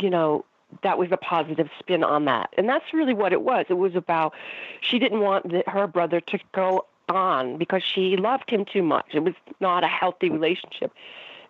[0.00, 0.44] you know,
[0.84, 3.66] that was a positive spin on that, and that's really what it was.
[3.68, 4.34] It was about
[4.80, 9.06] she didn't want the, her brother to go on because she loved him too much.
[9.14, 10.92] It was not a healthy relationship.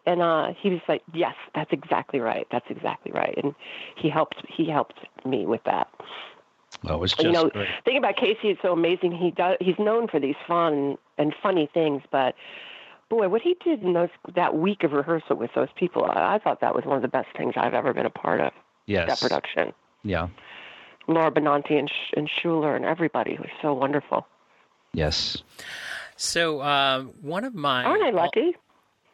[0.06, 2.46] And uh, he was like, "Yes, that's exactly right.
[2.50, 3.54] That's exactly right." And
[3.96, 4.42] he helped.
[4.48, 5.88] He helped me with that.
[6.84, 7.68] Well, it was just you know, great.
[7.84, 9.12] thing about Casey is so amazing.
[9.12, 9.56] He does.
[9.60, 12.34] He's known for these fun and funny things, but
[13.08, 16.38] boy, what he did in those that week of rehearsal with those people, I, I
[16.38, 18.52] thought that was one of the best things I've ever been a part of.
[18.86, 19.72] Yes, that production.
[20.04, 20.28] yeah
[21.08, 24.26] Laura Benanti and, Sh- and Shuler and everybody was so wonderful.
[24.92, 25.42] yes
[26.16, 28.56] So uh, one of my Aren't I lucky?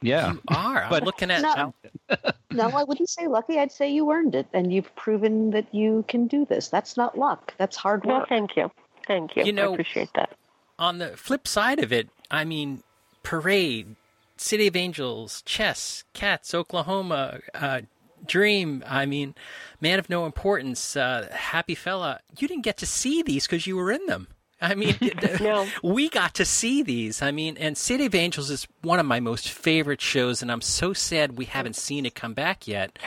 [0.05, 0.85] Yeah You are.
[0.85, 1.43] I'm But- looking at.
[1.43, 1.75] No.
[2.51, 3.59] No, I wouldn't say lucky.
[3.59, 6.69] I'd say you earned it, and you've proven that you can do this.
[6.69, 7.53] That's not luck.
[7.59, 8.29] That's hard Well, work.
[8.29, 8.71] thank you.
[9.09, 9.43] Thank you.
[9.45, 10.31] You know- I appreciate that.
[10.79, 12.85] on the flip side of it, I mean,
[13.25, 13.97] Parade,
[14.37, 17.81] City of Angels, Chess, Cats, Oklahoma, uh,
[18.25, 18.85] Dream.
[18.87, 19.35] I mean,
[19.81, 22.21] Man of No Importance, uh, Happy Fella.
[22.39, 24.29] You didn't get to see these because you were in them.
[24.65, 24.97] I mean,
[25.41, 25.67] No.
[25.83, 27.23] we got to see these.
[27.23, 30.61] I mean, and City of Angels is one of my most favorite shows, and I'm
[30.61, 32.99] so sad we haven't seen it come back yet.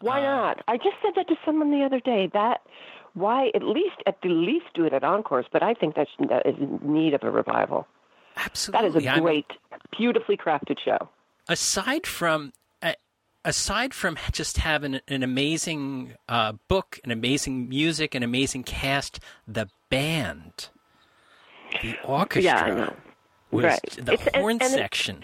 [0.00, 0.62] Why not?
[0.68, 2.28] I just said that to someone the other day.
[2.32, 2.60] That
[3.14, 6.46] why at least at the least do it at Encores, but I think that's, that
[6.46, 7.86] is in need of a revival.
[8.36, 9.46] That Absolutely, is a I'm- great,
[9.96, 11.08] beautifully crafted show.
[11.48, 12.52] aside from
[12.82, 12.92] uh,
[13.44, 19.68] aside from just having an amazing uh, book, an amazing music, an amazing cast, the
[19.88, 20.68] band,
[21.82, 22.96] the orchestra, Yeah, I know.
[23.50, 23.80] was Right.
[23.98, 25.22] the It's- horn and it- section.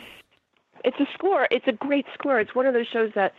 [0.84, 1.46] It's a score.
[1.50, 2.40] It's a great score.
[2.40, 3.34] It's one of those shows that,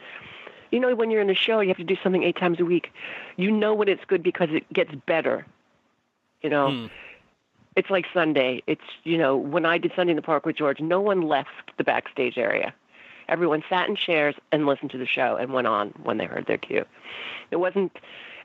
[0.71, 2.65] you know, when you're in a show, you have to do something eight times a
[2.65, 2.91] week.
[3.35, 5.45] You know when it's good because it gets better.
[6.41, 6.85] You know, Hmm.
[7.75, 8.63] it's like Sunday.
[8.67, 11.75] It's you know when I did Sunday in the Park with George, no one left
[11.77, 12.73] the backstage area.
[13.29, 16.45] Everyone sat in chairs and listened to the show and went on when they heard
[16.45, 16.85] their cue.
[17.51, 17.97] It wasn't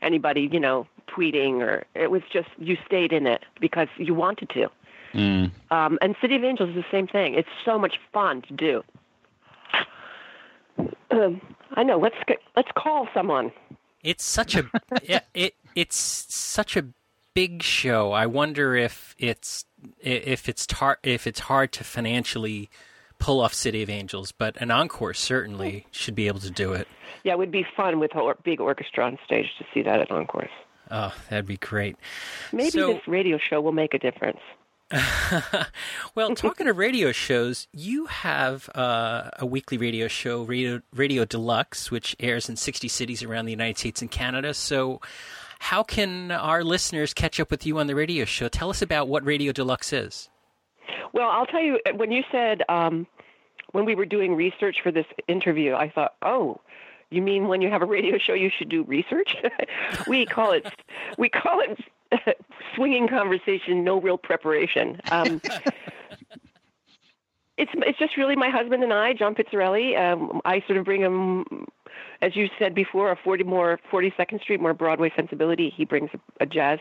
[0.03, 4.51] anybody, you know, tweeting or it was just you stayed in it because you wanted
[4.51, 4.69] to.
[5.15, 5.51] Mm.
[5.71, 7.35] Um, and City of Angels is the same thing.
[7.35, 8.83] It's so much fun to do.
[11.11, 11.41] Um,
[11.75, 11.99] I know.
[11.99, 12.17] Let's
[12.57, 13.53] let's call someone.
[14.03, 14.71] It's such a
[15.03, 16.85] it, it it's such a
[17.35, 18.13] big show.
[18.13, 19.65] I wonder if it's
[20.01, 22.69] if it's tar- if it's hard to financially
[23.19, 26.89] pull off City of Angels, but an encore certainly should be able to do it.
[27.25, 30.11] Yeah, it would be fun with a big orchestra on stage to see that at
[30.11, 30.51] Encores.
[30.91, 31.97] Oh, that'd be great.
[32.53, 34.41] Maybe So- this radio show will make a difference.
[36.15, 41.91] well, talking to radio shows, you have uh, a weekly radio show, Radio Radio Deluxe,
[41.91, 44.55] which airs in 60 cities around the United States and Canada.
[44.55, 45.01] So,
[45.59, 48.49] how can our listeners catch up with you on the radio show?
[48.49, 50.31] Tell us about what Radio Deluxe is.
[51.13, 53.07] Well, I'll tell you, when you said, um,
[53.73, 56.61] when we were doing research for this interview, I thought, oh,
[57.11, 59.37] you mean when you have a radio show, you should do research?
[60.07, 60.67] we call it,
[61.17, 61.79] we call it
[62.75, 65.01] swinging conversation, no real preparation.
[65.11, 65.41] Um,
[67.57, 69.99] it's it's just really my husband and I, John Pizzarelli.
[69.99, 71.67] Um, I sort of bring him,
[72.21, 75.73] as you said before, a forty more Forty Second Street, more Broadway sensibility.
[75.75, 76.79] He brings a, a jazz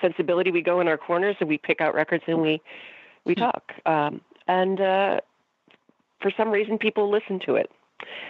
[0.00, 0.50] sensibility.
[0.50, 2.60] We go in our corners and we pick out records and we
[3.24, 3.72] we talk.
[3.86, 5.20] Um, and uh,
[6.20, 7.70] for some reason, people listen to it.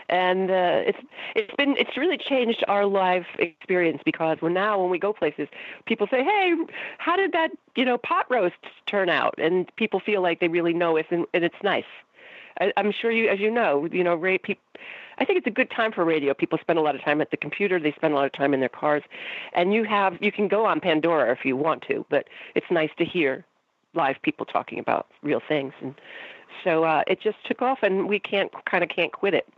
[0.08, 0.98] And uh, it's
[1.34, 5.48] it's been it's really changed our live experience because when now when we go places,
[5.87, 6.54] people say, "Hey,
[6.98, 8.54] how did that you know pot roast
[8.87, 11.84] turn out?" And people feel like they really know us, and, and it's nice.
[12.60, 14.58] I, I'm sure you, as you know, you know, Ray, peop
[15.18, 16.34] I think it's a good time for radio.
[16.34, 17.78] People spend a lot of time at the computer.
[17.78, 19.02] They spend a lot of time in their cars,
[19.52, 22.90] and you have you can go on Pandora if you want to, but it's nice
[22.98, 23.44] to hear
[23.94, 25.94] live people talking about real things, and
[26.62, 29.48] so uh, it just took off, and we can't kind of can't quit it.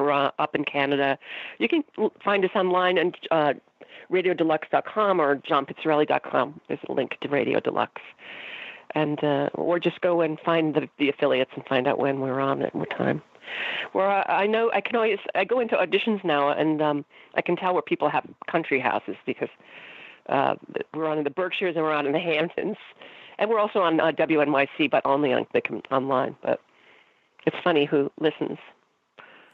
[0.00, 1.18] Up in Canada.
[1.58, 1.84] You can
[2.22, 3.54] find us online and uh,
[4.10, 6.60] radiodeluxe.com or johnpizzarelli.com.
[6.68, 8.02] There's a link to Radio Deluxe.
[8.94, 12.40] And uh, or just go and find the, the affiliates and find out when we're
[12.40, 13.22] on at what time.
[13.92, 17.04] Where uh, I know I can always I go into auditions now and um,
[17.34, 19.48] I can tell where people have country houses because
[20.28, 20.54] uh,
[20.94, 22.76] we're on in the Berkshires and we're on in the Hamptons,
[23.38, 26.36] and we're also on uh, WNYC, but only on the online.
[26.42, 26.60] But
[27.46, 28.58] it's funny who listens.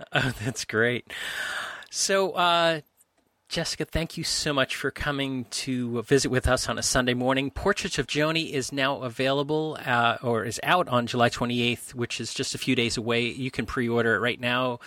[0.12, 1.12] Oh, that's great.
[1.90, 2.80] So, uh,
[3.48, 7.50] Jessica, thank you so much for coming to visit with us on a Sunday morning.
[7.50, 12.32] Portraits of Joni is now available uh, or is out on July 28th, which is
[12.32, 13.26] just a few days away.
[13.26, 14.78] You can pre order it right now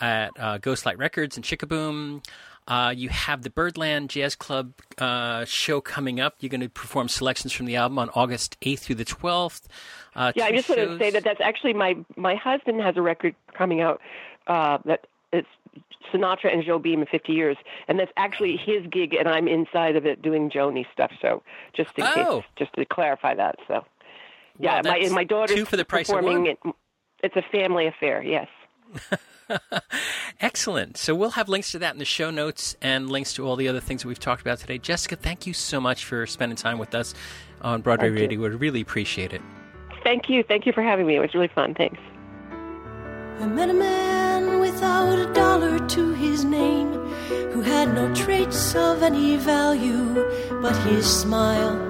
[0.00, 2.24] at uh, Ghostlight Records and Chickaboom.
[2.68, 6.36] Uh, you have the Birdland Jazz Club uh, show coming up.
[6.40, 9.62] You're going to perform selections from the album on August 8th through the 12th.
[10.16, 10.76] Uh, yeah, I just shows.
[10.78, 14.00] want to say that that's actually my my husband has a record coming out
[14.46, 15.48] uh, that it's
[16.12, 17.56] Sinatra and Jobim in 50 years,
[17.88, 21.12] and that's actually his gig, and I'm inside of it doing Joni stuff.
[21.20, 21.42] So
[21.74, 22.40] just in oh.
[22.40, 23.56] case, just to clarify that.
[23.66, 23.84] So
[24.58, 26.46] yeah, well, my my daughter's two for the price performing.
[26.46, 26.58] It,
[27.22, 28.22] it's a family affair.
[28.22, 28.48] Yes.
[30.40, 30.96] Excellent.
[30.96, 33.68] So we'll have links to that in the show notes and links to all the
[33.68, 34.78] other things that we've talked about today.
[34.78, 37.14] Jessica, thank you so much for spending time with us
[37.62, 38.40] on Broadway thank Radio.
[38.40, 39.42] We really appreciate it.
[40.02, 40.42] Thank you.
[40.42, 41.16] Thank you for having me.
[41.16, 41.74] It was really fun.
[41.74, 41.98] Thanks.
[44.76, 46.92] Without a dollar to his name
[47.52, 50.12] who had no traits of any value
[50.60, 51.80] but his smile.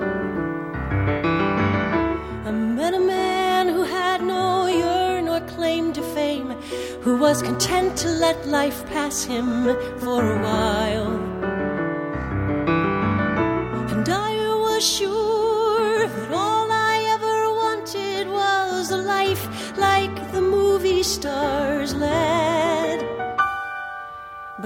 [2.46, 6.50] I met a man who had no yearn or claim to fame,
[7.00, 9.64] who was content to let life pass him
[9.98, 11.10] for a while.
[13.94, 14.32] And I
[14.66, 22.35] was sure that all I ever wanted was a life like the movie stars led.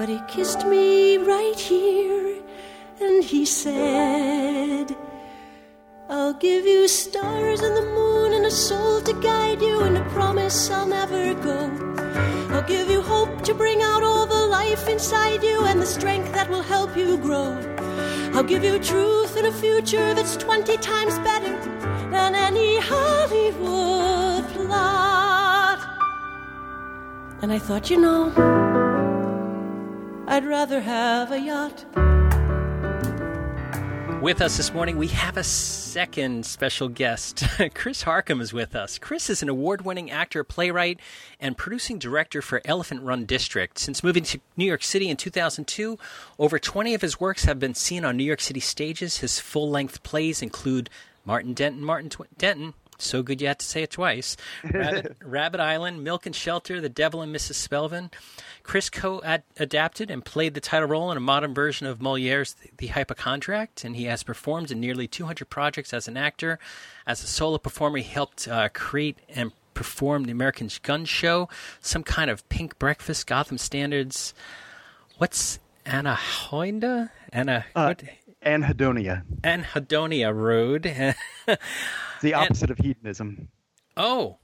[0.01, 2.41] But he kissed me right here
[2.99, 4.97] and he said,
[6.09, 10.03] I'll give you stars and the moon and a soul to guide you and a
[10.09, 11.69] promise I'll never go.
[12.49, 16.33] I'll give you hope to bring out all the life inside you and the strength
[16.33, 17.55] that will help you grow.
[18.33, 21.55] I'll give you truth and a future that's 20 times better
[22.09, 25.79] than any Hollywood plot.
[27.43, 28.90] And I thought, you know,
[30.27, 31.85] I'd rather have a yacht.
[34.21, 37.43] With us this morning, we have a second special guest.
[37.73, 38.99] Chris Harcum is with us.
[38.99, 40.99] Chris is an award winning actor, playwright,
[41.39, 43.79] and producing director for Elephant Run District.
[43.79, 45.97] Since moving to New York City in 2002,
[46.37, 49.17] over 20 of his works have been seen on New York City stages.
[49.17, 50.91] His full length plays include
[51.25, 54.37] Martin Denton, Martin Tw- Denton, so good you had to say it twice.
[54.63, 57.67] Rabbit, Rabbit Island, Milk and Shelter, The Devil and Mrs.
[57.67, 58.11] Spelvin.
[58.63, 59.21] Chris co
[59.57, 63.95] adapted and played the title role in a modern version of Moliere's The Hypochondriac, and
[63.95, 66.59] he has performed in nearly 200 projects as an actor.
[67.07, 71.49] As a solo performer, he helped uh, create and perform the American Gun Show,
[71.81, 74.33] some kind of pink breakfast, Gotham Standards.
[75.17, 77.09] What's Anna Hoinda?
[77.33, 77.65] Anna.
[77.75, 78.03] Uh, what?
[78.45, 79.23] Anhedonia.
[79.41, 80.83] Anhedonia Road.
[82.21, 83.47] the opposite and, of hedonism.
[83.97, 84.37] Oh,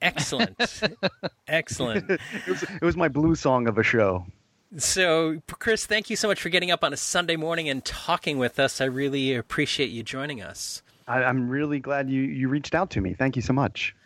[0.00, 0.56] excellent.
[1.48, 2.10] excellent.
[2.10, 4.26] it, was, it was my blue song of a show.
[4.76, 8.38] So, Chris, thank you so much for getting up on a Sunday morning and talking
[8.38, 8.80] with us.
[8.80, 10.82] I really appreciate you joining us.
[11.08, 13.14] I, am really glad you, you reached out to me.
[13.14, 13.96] Thank you so much.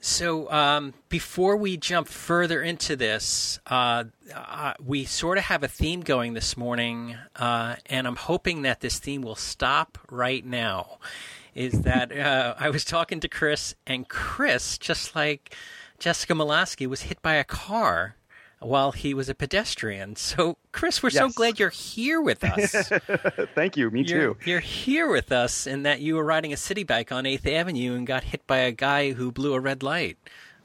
[0.00, 5.68] So, um, before we jump further into this, uh, uh, we sort of have a
[5.68, 10.98] theme going this morning, uh, and I'm hoping that this theme will stop right now.
[11.52, 15.56] Is that uh, I was talking to Chris, and Chris, just like
[15.98, 18.14] Jessica Molaskey, was hit by a car
[18.60, 20.16] while he was a pedestrian.
[20.28, 21.18] So, Chris, we're yes.
[21.18, 22.88] so glad you're here with us.
[23.54, 23.90] Thank you.
[23.90, 24.36] Me you're, too.
[24.44, 27.94] You're here with us, and that you were riding a city bike on Eighth Avenue
[27.94, 30.18] and got hit by a guy who blew a red light.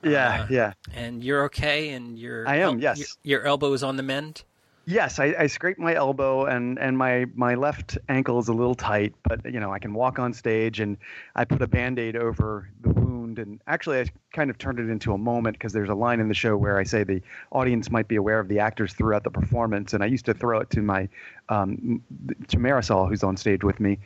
[0.03, 0.73] Yeah, uh, yeah.
[0.93, 2.79] And you're okay, and your I am.
[2.79, 2.99] yes.
[3.23, 4.43] Your, your elbow is on the mend.
[4.86, 8.75] Yes, I, I, scraped my elbow and, and my, my left ankle is a little
[8.75, 10.97] tight, but you know I can walk on stage and
[11.36, 12.89] I put a band-aid over the
[13.33, 16.19] wound and actually I kind of turned it into a moment because there's a line
[16.19, 17.21] in the show where I say the
[17.51, 20.59] audience might be aware of the actors throughout the performance and I used to throw
[20.59, 21.09] it to my
[21.49, 22.01] um,
[22.47, 23.99] to Marisol who's on stage with me,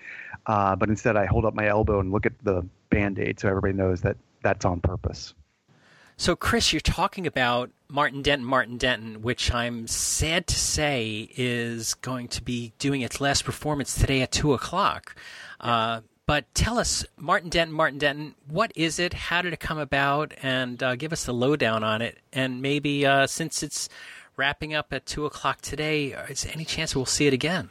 [0.47, 3.73] uh, but instead I hold up my elbow and look at the band-aid so everybody
[3.73, 5.33] knows that that's on purpose.
[6.19, 11.93] So, Chris, you're talking about Martin Denton, Martin Denton, which I'm sad to say is
[11.93, 15.15] going to be doing its last performance today at 2 o'clock.
[15.59, 19.13] Uh, But tell us, Martin Denton, Martin Denton, what is it?
[19.13, 20.33] How did it come about?
[20.43, 22.19] And uh, give us the lowdown on it.
[22.33, 23.87] And maybe uh, since it's
[24.35, 27.69] wrapping up at two o'clock today, is there any chance we'll see it again?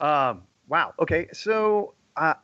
[0.00, 0.92] Um, wow.
[1.00, 1.28] Okay.
[1.32, 2.34] So, uh,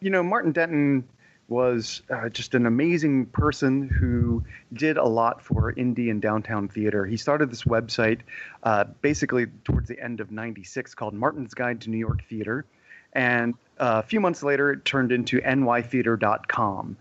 [0.00, 1.08] you know, Martin Denton
[1.48, 4.44] was uh, just an amazing person who
[4.74, 7.06] did a lot for indie and downtown theater.
[7.06, 8.20] He started this website
[8.62, 12.66] uh, basically towards the end of 96 called Martin's Guide to New York Theater.
[13.14, 16.96] And uh, a few months later, it turned into nytheater.com.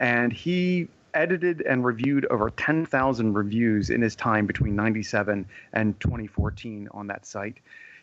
[0.00, 6.88] And he edited and reviewed over 10,000 reviews in his time between 97 and 2014
[6.90, 7.58] on that site.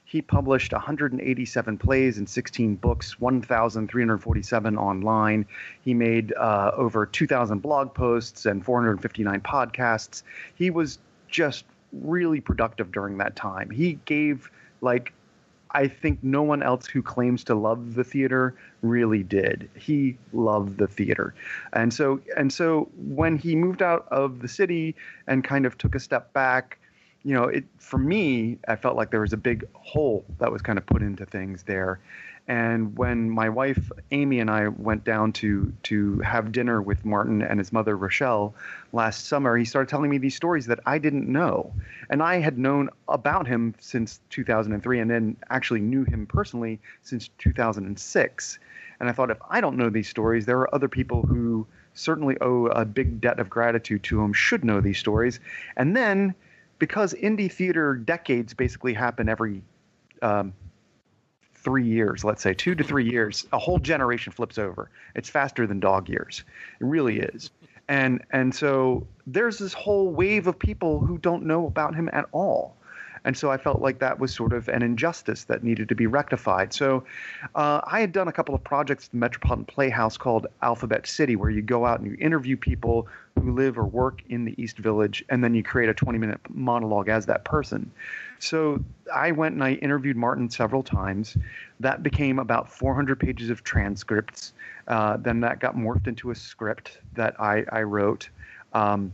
[0.06, 5.46] He published 187 plays and 16 books, 1,347 online.
[5.84, 10.24] He made uh, over 2,000 blog posts and 459 podcasts.
[10.56, 13.70] He was just really productive during that time.
[13.70, 14.50] He gave
[14.82, 15.14] like
[15.74, 19.70] I think no one else who claims to love the theater really did.
[19.76, 21.34] He loved the theater.
[21.74, 24.96] And so and so when he moved out of the city
[25.28, 26.78] and kind of took a step back,
[27.24, 30.62] you know, it for me, I felt like there was a big hole that was
[30.62, 32.00] kind of put into things there.
[32.48, 37.42] And when my wife Amy and I went down to to have dinner with Martin
[37.42, 38.56] and his mother Rochelle
[38.92, 41.74] last summer, he started telling me these stories that I didn't know,
[42.10, 47.30] and I had known about him since 2003, and then actually knew him personally since
[47.38, 48.60] 2006.
[49.00, 52.38] And I thought, if I don't know these stories, there are other people who certainly
[52.42, 55.40] owe a big debt of gratitude to him, should know these stories.
[55.78, 56.36] And then,
[56.80, 59.64] because indie theater decades basically happen every
[60.22, 60.54] um,
[61.64, 64.90] three years, let's say two to three years, a whole generation flips over.
[65.16, 66.44] It's faster than dog years.
[66.80, 67.52] It really is.
[67.88, 72.26] And and so there's this whole wave of people who don't know about him at
[72.32, 72.78] all.
[73.24, 76.08] And so I felt like that was sort of an injustice that needed to be
[76.08, 76.74] rectified.
[76.74, 77.04] So
[77.56, 81.36] uh, I had done a couple of projects at the Metropolitan Playhouse called Alphabet City,
[81.36, 83.08] where you go out and you interview people
[83.40, 86.40] who live or work in the East Village, and then you create a 20 minute
[86.50, 87.92] monologue as that person.
[88.40, 91.38] So I went and I interviewed Martin several times.
[91.80, 94.54] That became about 400 pages of transcripts.
[94.88, 98.30] Uh, then that got morphed into a script that I, I wrote.
[98.74, 99.14] Um,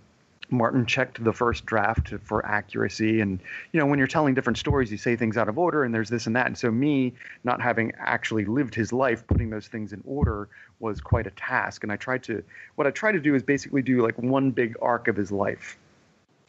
[0.49, 3.19] Martin checked the first draft for accuracy.
[3.21, 3.39] And,
[3.71, 6.09] you know, when you're telling different stories, you say things out of order and there's
[6.09, 6.47] this and that.
[6.47, 10.47] And so, me not having actually lived his life, putting those things in order
[10.79, 11.83] was quite a task.
[11.83, 12.43] And I tried to,
[12.75, 15.77] what I tried to do is basically do like one big arc of his life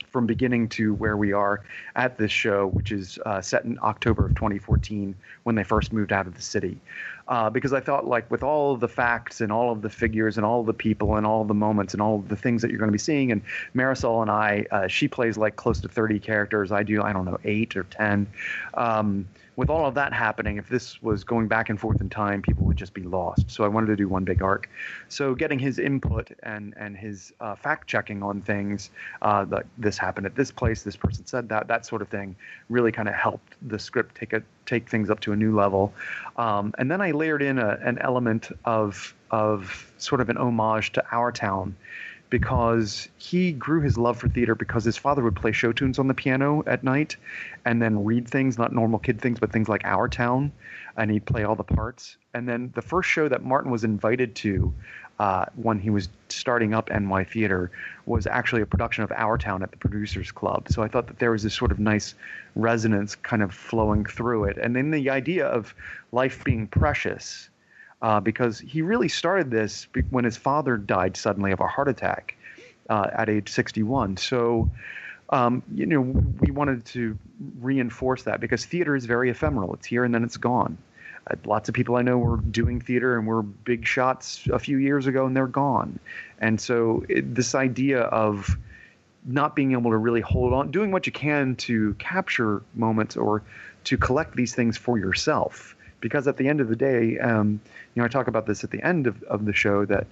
[0.07, 1.64] from beginning to where we are
[1.96, 6.12] at this show, which is uh, set in October of 2014 when they first moved
[6.12, 6.80] out of the city
[7.29, 10.37] uh, because I thought like with all of the facts and all of the figures
[10.37, 12.62] and all of the people and all of the moments and all of the things
[12.62, 13.43] that you're going to be seeing and
[13.74, 16.72] Marisol and I, uh, she plays like close to 30 characters.
[16.72, 18.26] I do, I don't know, eight or 10.
[18.74, 19.26] Um,
[19.59, 22.64] with all of that happening, if this was going back and forth in time, people
[22.64, 23.50] would just be lost.
[23.50, 24.70] So I wanted to do one big arc.
[25.09, 28.90] So getting his input and and his uh, fact checking on things,
[29.20, 32.36] uh, that this happened at this place, this person said that, that sort of thing,
[32.68, 35.92] really kind of helped the script take a take things up to a new level.
[36.36, 40.92] Um, and then I layered in a, an element of of sort of an homage
[40.92, 41.74] to our town
[42.31, 46.09] because he grew his love for theater because his father would play show tunes on
[46.09, 47.16] the piano at night
[47.64, 50.53] and then read things, not normal kid things, but things like Our Town,
[50.97, 52.16] and he'd play all the parts.
[52.35, 54.72] And then the first show that Martin was invited to
[55.18, 57.70] uh, when he was starting up NY Theater
[58.07, 60.68] was actually a production of Our Town at the Producers Club.
[60.70, 62.14] So I thought that there was this sort of nice
[62.55, 64.59] resonance kind of flowing through it.
[64.59, 65.74] And then the idea of
[66.12, 67.49] life being precious
[68.03, 72.36] uh, because he really started this when his father died suddenly of a heart attack
[72.88, 74.16] uh, at age 61.
[74.16, 74.70] So,
[75.30, 77.18] um, you know, we wanted to
[77.61, 79.74] reinforce that because theater is very ephemeral.
[79.74, 80.78] It's here and then it's gone.
[81.26, 84.78] Uh, lots of people I know were doing theater and were big shots a few
[84.78, 85.99] years ago and they're gone.
[86.38, 88.57] And so, it, this idea of
[89.26, 93.42] not being able to really hold on, doing what you can to capture moments or
[93.84, 97.61] to collect these things for yourself because at the end of the day, um,
[97.94, 100.07] you know, I talk about this at the end of, of the show that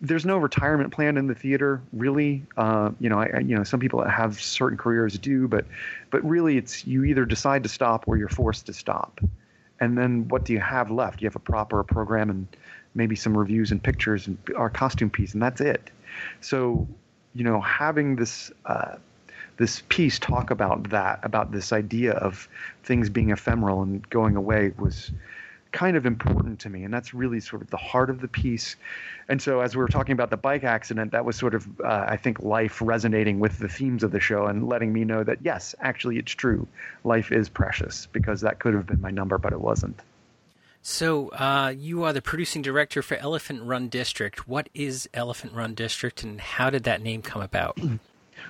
[0.00, 2.44] there's no retirement plan in the theater, really.
[2.56, 5.64] Uh, you know, I, you know, some people that have certain careers do, but
[6.10, 9.20] but really, it's you either decide to stop or you're forced to stop,
[9.80, 11.20] and then what do you have left?
[11.20, 12.46] You have a proper program and
[12.94, 15.90] maybe some reviews and pictures and our costume piece, and that's it.
[16.40, 16.86] So,
[17.34, 18.52] you know, having this.
[18.66, 18.96] Uh,
[19.58, 22.48] this piece talk about that, about this idea of
[22.84, 25.12] things being ephemeral and going away was
[25.72, 26.84] kind of important to me.
[26.84, 28.76] And that's really sort of the heart of the piece.
[29.28, 32.06] And so, as we were talking about the bike accident, that was sort of, uh,
[32.08, 35.38] I think, life resonating with the themes of the show and letting me know that,
[35.42, 36.66] yes, actually, it's true.
[37.04, 40.00] Life is precious because that could have been my number, but it wasn't.
[40.80, 44.48] So, uh, you are the producing director for Elephant Run District.
[44.48, 47.78] What is Elephant Run District, and how did that name come about?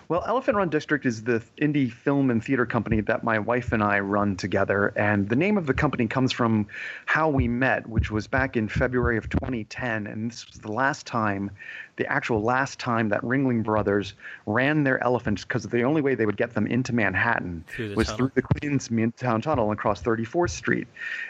[0.08, 3.82] Well, Elephant Run District is the indie film and theater company that my wife and
[3.82, 4.94] I run together.
[4.96, 6.66] And the name of the company comes from
[7.04, 10.06] how we met, which was back in February of 2010.
[10.06, 11.50] And this was the last time
[11.98, 14.14] the actual last time that Ringling Brothers
[14.46, 18.06] ran their elephants because the only way they would get them into Manhattan Through was
[18.06, 18.16] tunnel.
[18.16, 20.86] through the Queens Midtown Tunnel and across 34th Street.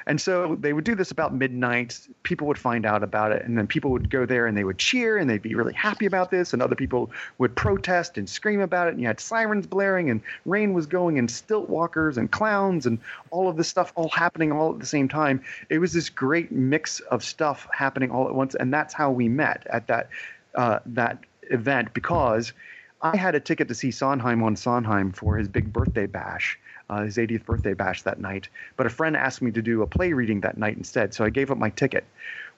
[0.07, 1.99] And so they would do this about midnight.
[2.23, 4.79] People would find out about it, and then people would go there and they would
[4.79, 8.61] cheer and they'd be really happy about this, and other people would protest and scream
[8.61, 8.93] about it.
[8.93, 12.99] And you had sirens blaring, and rain was going, and stilt walkers and clowns, and
[13.31, 15.43] all of this stuff all happening all at the same time.
[15.71, 19.31] It was this great mix of stuff happening all at once, and that's how we
[19.31, 20.11] met at that
[20.55, 21.19] uh, that
[21.51, 22.53] event because
[23.01, 26.59] I had a ticket to see Sondheim on Sondheim for his big birthday bash,
[26.91, 28.49] uh, his 80th birthday bash that night.
[28.77, 31.31] But a friend asked me to do a play reading that night instead, so I
[31.31, 32.05] gave up my ticket.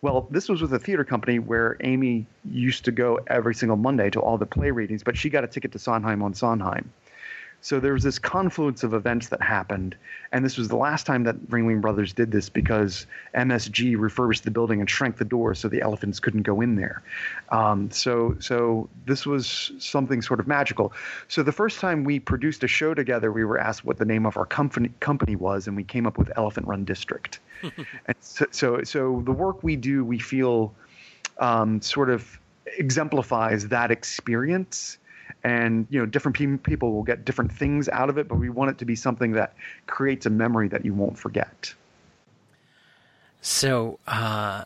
[0.02, 4.08] Well, this was with a theater company where Amy used to go every single Monday
[4.10, 6.90] to all the play readings, but she got a ticket to Sondheim on Sondheim.
[7.62, 9.94] So there was this confluence of events that happened,
[10.32, 14.50] and this was the last time that Ringling Brothers did this because MSG refurbished the
[14.50, 17.02] building and shrank the doors so the elephants couldn't go in there.
[17.50, 20.92] Um, so, so this was something sort of magical.
[21.28, 24.24] So the first time we produced a show together, we were asked what the name
[24.24, 27.40] of our company company was, and we came up with Elephant Run District.
[27.62, 30.74] and so, so, so the work we do, we feel
[31.38, 32.38] um, sort of
[32.78, 34.96] exemplifies that experience
[35.42, 38.48] and you know different pe- people will get different things out of it but we
[38.48, 39.54] want it to be something that
[39.86, 41.74] creates a memory that you won't forget
[43.42, 44.64] So, uh,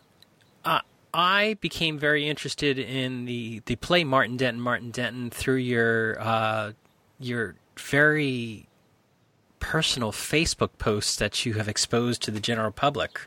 [1.15, 6.73] I, became very interested in the, the play Martin Denton, Martin Denton through your uh,
[7.19, 8.67] your very
[9.59, 13.19] personal Facebook posts that you have exposed to the general public,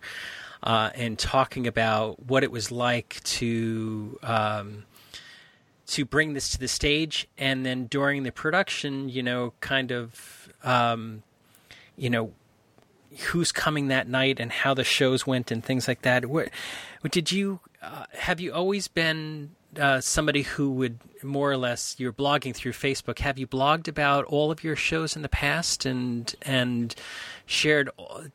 [0.62, 4.18] uh, and talking about what it was like to.
[4.22, 4.84] Um,
[5.88, 10.52] to bring this to the stage, and then during the production, you know, kind of,
[10.62, 11.22] um,
[11.96, 12.32] you know,
[13.28, 16.26] who's coming that night and how the shows went and things like that.
[16.26, 16.50] What,
[17.10, 22.12] did you uh, have you always been uh, somebody who would more or less you're
[22.12, 23.20] blogging through Facebook?
[23.20, 26.94] Have you blogged about all of your shows in the past and and
[27.46, 27.88] shared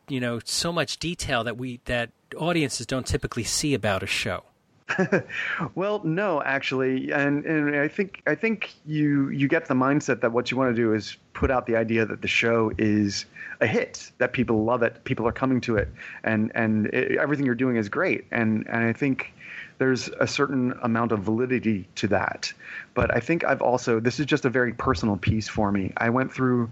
[0.08, 4.44] you know so much detail that we that audiences don't typically see about a show?
[5.76, 10.32] well no actually and, and i think i think you you get the mindset that
[10.32, 13.26] what you want to do is put out the idea that the show is
[13.62, 15.88] a hit that people love it people are coming to it
[16.24, 18.26] and and it, everything you're doing is great.
[18.32, 19.34] And and i think
[19.80, 22.54] there's a certain amount of validity to that.
[22.94, 25.94] But i think i've also this is just a very personal piece for me.
[25.98, 26.72] I went through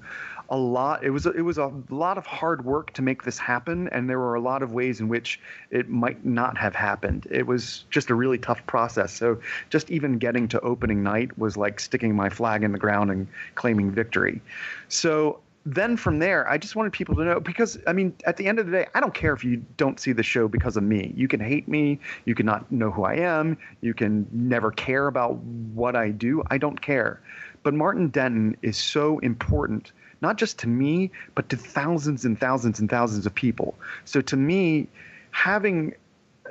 [0.52, 3.88] a lot it was it was a lot of hard work to make this happen
[3.90, 5.40] and there were a lot of ways in which
[5.72, 7.26] it might not have happened.
[7.32, 9.14] It was just a really tough process.
[9.14, 9.40] So
[9.70, 13.28] just even getting to opening night was like sticking my flag in the ground and
[13.56, 14.42] claiming victory.
[14.90, 18.48] So then from there i just wanted people to know because i mean at the
[18.48, 20.82] end of the day i don't care if you don't see the show because of
[20.82, 21.14] me.
[21.16, 22.00] You can hate me.
[22.26, 23.58] You can not know who i am.
[23.82, 26.44] You can never care about what i do.
[26.50, 27.22] I don't care.
[27.64, 32.80] But martin denton is so important not just to me, but to thousands and thousands
[32.80, 33.76] and thousands of people.
[34.06, 34.88] So to me,
[35.32, 35.96] having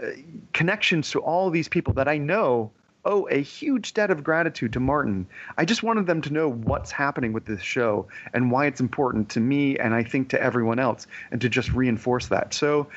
[0.02, 0.08] uh,
[0.52, 2.70] connections to all these people that I know
[3.04, 5.26] owe a huge debt of gratitude to Martin.
[5.56, 9.30] I just wanted them to know what's happening with this show and why it's important
[9.30, 12.52] to me and I think to everyone else, and to just reinforce that.
[12.52, 12.88] So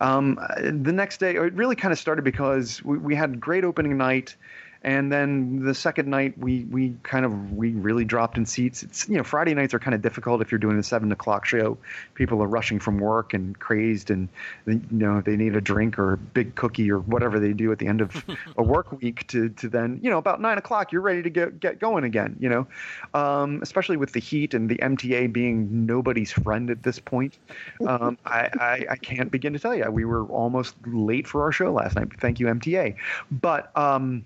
[0.00, 3.96] um, the next day, it really kind of started because we, we had great opening
[3.96, 4.36] night
[4.82, 8.82] and then the second night we we kind of we really dropped in seats.
[8.82, 11.44] It's you know friday nights are kind of difficult if you're doing a seven o'clock
[11.44, 11.78] show.
[12.14, 14.28] People are rushing from work and crazed and
[14.66, 17.78] you know they need a drink or a big cookie or whatever they do at
[17.78, 18.24] the end of
[18.56, 21.60] a work week to to then you know about nine o'clock you're ready to get
[21.60, 22.66] get going again you know?
[23.14, 27.38] Um, especially with the heat and the mta being nobody's friend at this point.
[27.86, 31.52] Um, I, I i can't begin to tell you we were almost late for our
[31.52, 32.08] show last night.
[32.20, 32.96] Thank you mta
[33.30, 34.24] but um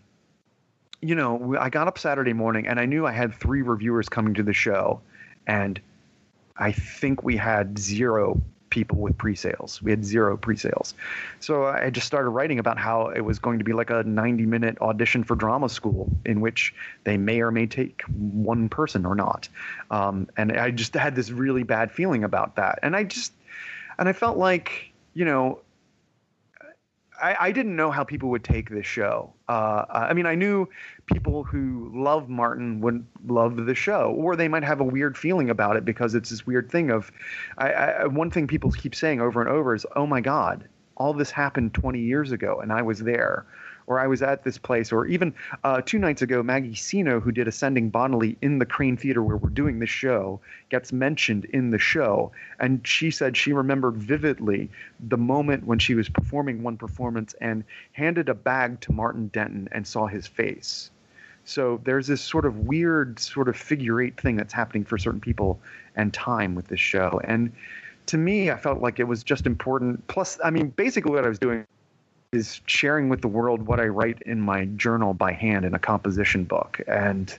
[1.09, 4.35] you know, I got up Saturday morning and I knew I had three reviewers coming
[4.35, 5.01] to the show,
[5.47, 5.81] and
[6.57, 8.41] I think we had zero
[8.71, 9.81] people with pre-sales.
[9.81, 10.95] We had zero pre-sales.
[11.41, 14.79] So I just started writing about how it was going to be like a 90-minute
[14.81, 19.49] audition for drama school in which they may or may take one person or not.
[19.91, 22.79] Um, and I just had this really bad feeling about that.
[22.83, 23.33] And I just
[23.99, 25.61] and I felt like, you know,
[27.23, 29.33] I, I, didn't know how people would take this show.
[29.49, 30.69] Uh, I mean, I knew
[31.07, 35.51] people who love Martin would love the show, or they might have a weird feeling
[35.51, 37.11] about it because it's this weird thing of.
[37.59, 41.13] I, I, one thing people keep saying over and over is, "Oh my God, all
[41.13, 43.47] this happened 20 years ago and I was there
[43.87, 45.35] or I was at this place, or even
[45.65, 49.37] uh, two nights ago, Maggie Cino, who did Ascending Bodily in the Crane Theater where
[49.37, 52.33] we're doing this show, gets mentioned in the show.
[52.59, 54.71] And she said she remembered vividly
[55.01, 59.69] the moment when she was performing one performance and handed a bag to Martin Denton
[59.73, 60.91] and saw his face.
[61.45, 65.21] So there's this sort of weird, sort of figure eight thing that's happening for certain
[65.21, 65.61] people
[65.95, 67.21] and time with this show.
[67.23, 67.53] And
[68.07, 70.05] to me, I felt like it was just important.
[70.09, 71.65] Plus, I mean, basically what I was doing
[72.33, 75.79] is sharing with the world what I write in my journal by hand in a
[75.79, 76.81] composition book.
[76.87, 77.37] And,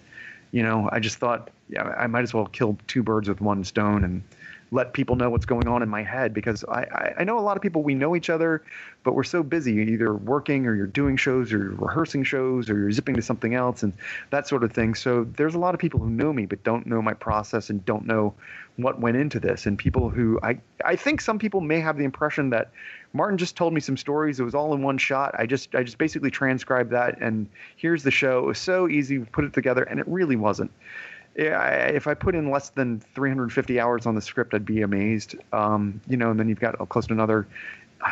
[0.51, 3.63] you know, I just thought, yeah, I might as well kill two birds with one
[3.63, 4.23] stone and
[4.71, 7.41] let people know what's going on in my head because I, I, I know a
[7.41, 8.63] lot of people, we know each other,
[9.03, 12.77] but we're so busy either working or you're doing shows or you're rehearsing shows or
[12.77, 13.93] you're zipping to something else and
[14.31, 14.93] that sort of thing.
[14.93, 17.83] So there's a lot of people who know me but don't know my process and
[17.85, 18.33] don't know
[18.75, 19.65] what went into this.
[19.65, 22.71] And people who I, I think some people may have the impression that
[23.13, 24.39] Martin just told me some stories.
[24.39, 25.35] It was all in one shot.
[25.37, 28.39] I just I just basically transcribed that and here's the show.
[28.39, 30.71] It was so easy, to put it together, and it really wasn't
[31.37, 35.35] if I put in less than 350 hours on the script, I'd be amazed.
[35.53, 37.47] Um, you know, and then you've got close to another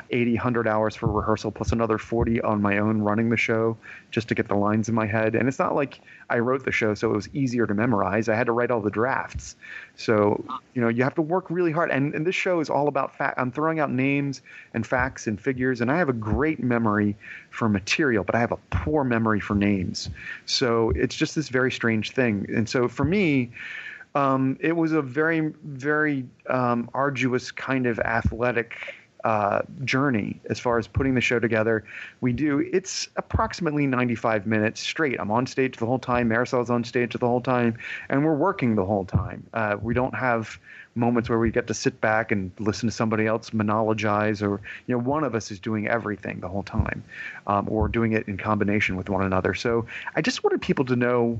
[0.09, 3.77] 80, 100 hours for rehearsal, plus another 40 on my own running the show
[4.11, 5.35] just to get the lines in my head.
[5.35, 8.27] And it's not like I wrote the show, so it was easier to memorize.
[8.27, 9.55] I had to write all the drafts.
[9.95, 11.91] So, you know, you have to work really hard.
[11.91, 13.39] And, and this show is all about fact.
[13.39, 14.41] I'm throwing out names
[14.73, 17.15] and facts and figures, and I have a great memory
[17.51, 20.09] for material, but I have a poor memory for names.
[20.45, 22.45] So it's just this very strange thing.
[22.49, 23.51] And so for me,
[24.15, 28.77] um, it was a very, very um, arduous kind of athletic
[29.25, 31.83] uh, journey as far as putting the show together.
[32.21, 35.19] We do it's approximately 95 minutes straight.
[35.19, 36.29] I'm on stage the whole time.
[36.29, 37.75] Marisol's on stage the whole time,
[38.07, 39.43] and we're working the whole time.
[39.51, 40.59] Uh, we don't have
[40.93, 44.95] moments where we get to sit back and listen to somebody else monologize, or you
[44.95, 47.03] know, one of us is doing everything the whole time,
[47.47, 49.55] um, or doing it in combination with one another.
[49.55, 51.39] So I just wanted people to know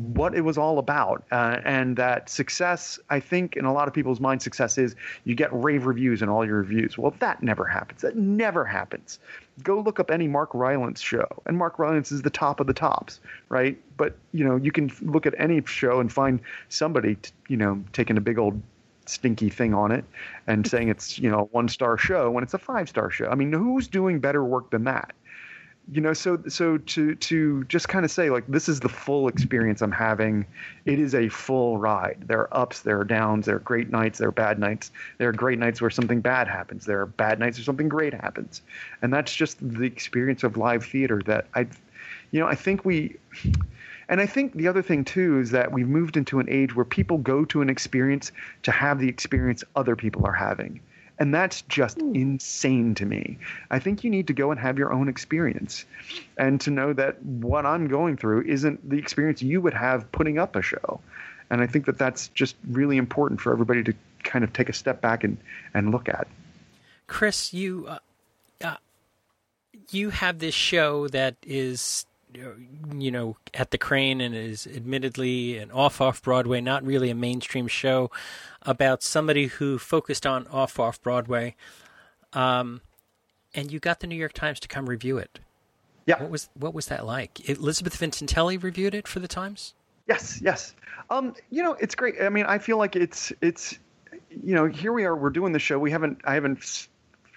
[0.00, 1.24] what it was all about.
[1.30, 5.34] Uh, and that success, I think, in a lot of people's mind, success is you
[5.34, 6.96] get rave reviews in all your reviews.
[6.96, 8.02] Well, that never happens.
[8.02, 9.18] That never happens.
[9.62, 12.72] Go look up any Mark Rylance show, and Mark Rylance is the top of the
[12.72, 13.20] tops,
[13.50, 13.78] right?
[13.96, 16.40] But you know, you can look at any show and find
[16.70, 18.60] somebody, t- you know, taking a big old
[19.06, 20.04] stinky thing on it
[20.46, 23.26] and saying it's you know a one star show when it's a five star show.
[23.26, 25.12] I mean, who's doing better work than that?
[25.92, 29.28] You know so so to to just kind of say like this is the full
[29.28, 30.46] experience i'm having.
[30.84, 32.24] It is a full ride.
[32.26, 34.92] There are ups there are downs there are great nights there are bad nights.
[35.18, 36.84] There are great nights where something bad happens.
[36.86, 38.62] There are bad nights where something great happens.
[39.02, 41.66] And that's just the experience of live theater that i
[42.30, 43.16] you know i think we
[44.08, 46.84] and I think the other thing too is that we've moved into an age where
[46.84, 48.32] people go to an experience
[48.64, 50.80] to have the experience other people are having.
[51.20, 52.16] And that's just mm.
[52.16, 53.38] insane to me.
[53.70, 55.84] I think you need to go and have your own experience
[56.38, 60.38] and to know that what I'm going through isn't the experience you would have putting
[60.38, 61.00] up a show.
[61.50, 63.94] And I think that that's just really important for everybody to
[64.24, 65.36] kind of take a step back and,
[65.74, 66.26] and look at.
[67.06, 67.98] Chris, you uh,
[68.62, 68.76] uh,
[69.90, 72.06] you have this show that is
[72.96, 77.14] you know at the crane and is admittedly an off off broadway not really a
[77.14, 78.10] mainstream show
[78.62, 81.56] about somebody who focused on off off Broadway,
[82.32, 82.80] um,
[83.54, 85.40] and you got the New York Times to come review it.
[86.06, 86.20] Yeah.
[86.20, 87.48] What was what was that like?
[87.48, 89.74] Elizabeth Vincentelli reviewed it for the Times.
[90.06, 90.74] Yes, yes.
[91.08, 92.16] Um, you know, it's great.
[92.20, 93.78] I mean, I feel like it's it's
[94.30, 95.16] you know, here we are.
[95.16, 95.78] We're doing the show.
[95.78, 96.88] We haven't I haven't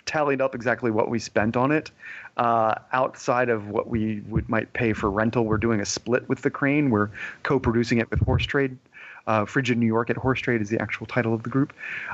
[0.06, 1.92] tallied up exactly what we spent on it.
[2.36, 6.42] Uh, outside of what we would might pay for rental, we're doing a split with
[6.42, 6.90] the Crane.
[6.90, 7.10] We're
[7.44, 8.78] co-producing it with Horse Trade
[9.28, 11.74] uh, Frigid New York at Horse Trade is the actual title of the group.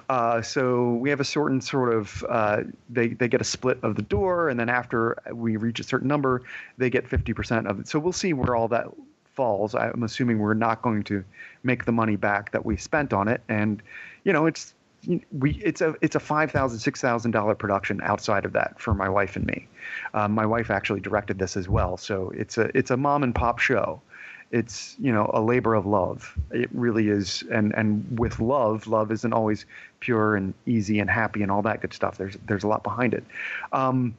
[0.09, 3.95] Uh, so we have a certain sort of uh, they they get a split of
[3.95, 6.43] the door, and then after we reach a certain number,
[6.77, 7.87] they get fifty percent of it.
[7.87, 8.87] So we'll see where all that
[9.33, 9.73] falls.
[9.73, 11.23] I'm assuming we're not going to
[11.63, 13.81] make the money back that we spent on it, and
[14.23, 14.73] you know it's
[15.31, 18.93] we it's a it's a five thousand six thousand dollar production outside of that for
[18.93, 19.67] my wife and me.
[20.13, 23.33] Um, my wife actually directed this as well, so it's a it's a mom and
[23.33, 24.01] pop show.
[24.51, 26.37] It's you know a labor of love.
[26.51, 27.43] It really is.
[27.51, 29.65] And and with love love isn't always
[29.99, 32.17] pure and easy and happy and all that good stuff.
[32.17, 33.23] There's there's a lot behind it.
[33.71, 34.15] Um,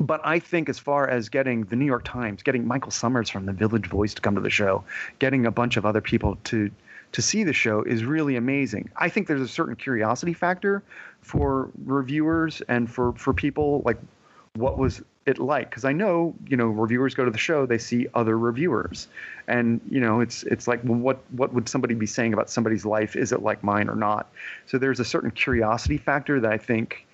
[0.00, 3.46] but I think as far as getting the New York Times, getting Michael Summers from
[3.46, 4.84] the Village Voice to come to the show,
[5.18, 6.70] getting a bunch of other people to
[7.12, 8.90] to see the show is really amazing.
[8.96, 10.82] I think there's a certain curiosity factor
[11.22, 13.98] for reviewers and for for people like
[14.54, 17.76] what was it like because i know you know reviewers go to the show they
[17.76, 19.08] see other reviewers
[19.46, 22.86] and you know it's it's like well, what what would somebody be saying about somebody's
[22.86, 24.30] life is it like mine or not
[24.66, 27.06] so there's a certain curiosity factor that i think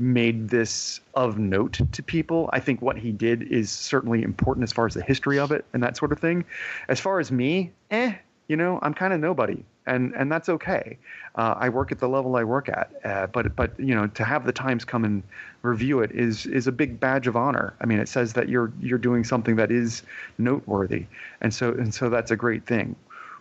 [0.00, 2.48] made this of note to people.
[2.54, 5.66] I think what he did is certainly important as far as the history of it
[5.74, 6.44] and that sort of thing.
[6.88, 8.14] As far as me, eh,
[8.50, 10.98] you know, I'm kind of nobody, and and that's okay.
[11.36, 14.24] Uh, I work at the level I work at, uh, but but you know, to
[14.24, 15.22] have the Times come and
[15.62, 17.74] review it is is a big badge of honor.
[17.80, 20.02] I mean, it says that you're you're doing something that is
[20.38, 21.06] noteworthy,
[21.40, 22.96] and so and so that's a great thing.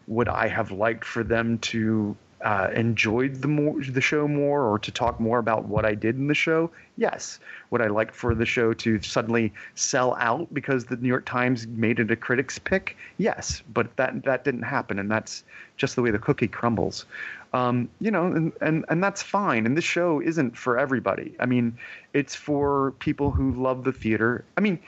[0.05, 4.79] Would I have liked for them to uh, enjoyed the more the show more or
[4.79, 6.71] to talk more about what I did in the show?
[6.97, 7.39] Yes.
[7.69, 11.67] Would I like for the show to suddenly sell out because the New York Times
[11.67, 12.97] made it a critics pick?
[13.17, 15.43] Yes, but that that didn't happen, and that's
[15.77, 17.05] just the way the cookie crumbles.
[17.53, 19.65] Um, you know, and, and and that's fine.
[19.65, 21.35] And this show isn't for everybody.
[21.39, 21.77] I mean,
[22.13, 24.45] it's for people who love the theater.
[24.57, 24.79] I mean,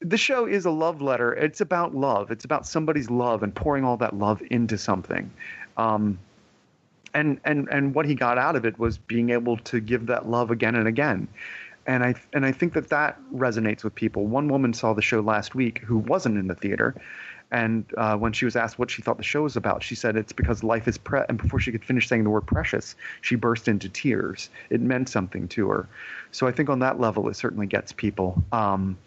[0.00, 1.34] the show is a love letter.
[1.34, 2.30] It's about love.
[2.30, 5.30] It's about somebody's love and pouring all that love into something.
[5.76, 6.18] Um,
[7.14, 10.28] and and and what he got out of it was being able to give that
[10.28, 11.28] love again and again
[11.86, 15.20] and i and i think that that resonates with people one woman saw the show
[15.20, 16.94] last week who wasn't in the theater
[17.50, 20.16] and uh, when she was asked what she thought the show was about, she said
[20.16, 21.20] it's because life is pre.
[21.28, 24.50] And before she could finish saying the word precious, she burst into tears.
[24.70, 25.88] It meant something to her.
[26.30, 28.42] So I think on that level, it certainly gets people.
[28.52, 28.98] Um,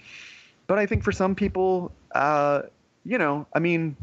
[0.66, 2.64] but I think for some people, uh,
[3.06, 3.95] you know, I mean,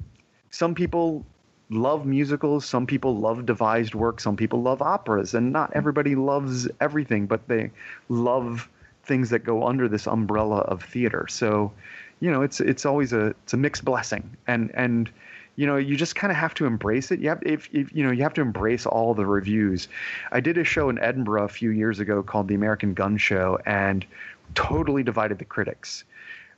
[0.51, 1.27] some people
[1.71, 2.65] love musicals.
[2.65, 4.21] Some people love devised work.
[4.21, 7.71] Some people love operas, and not everybody loves everything, but they
[8.09, 8.69] love
[9.05, 11.27] things that go under this umbrella of theater.
[11.29, 11.73] So,
[12.21, 15.11] you know, it's it's always a it's a mixed blessing, and and
[15.57, 17.21] you know you just kind of have to embrace it.
[17.21, 19.89] You have if, if you know you have to embrace all the reviews.
[20.33, 23.59] I did a show in Edinburgh a few years ago called the American Gun Show,
[23.67, 24.07] and
[24.55, 26.05] totally divided the critics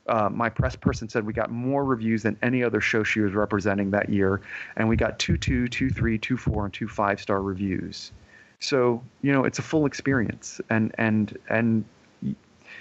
[0.07, 3.33] uh, my press person said we got more reviews than any other show she was
[3.33, 4.41] representing that year,
[4.75, 8.11] and we got two two, two three, two four, and two five star reviews.
[8.59, 11.85] So you know it's a full experience, and and and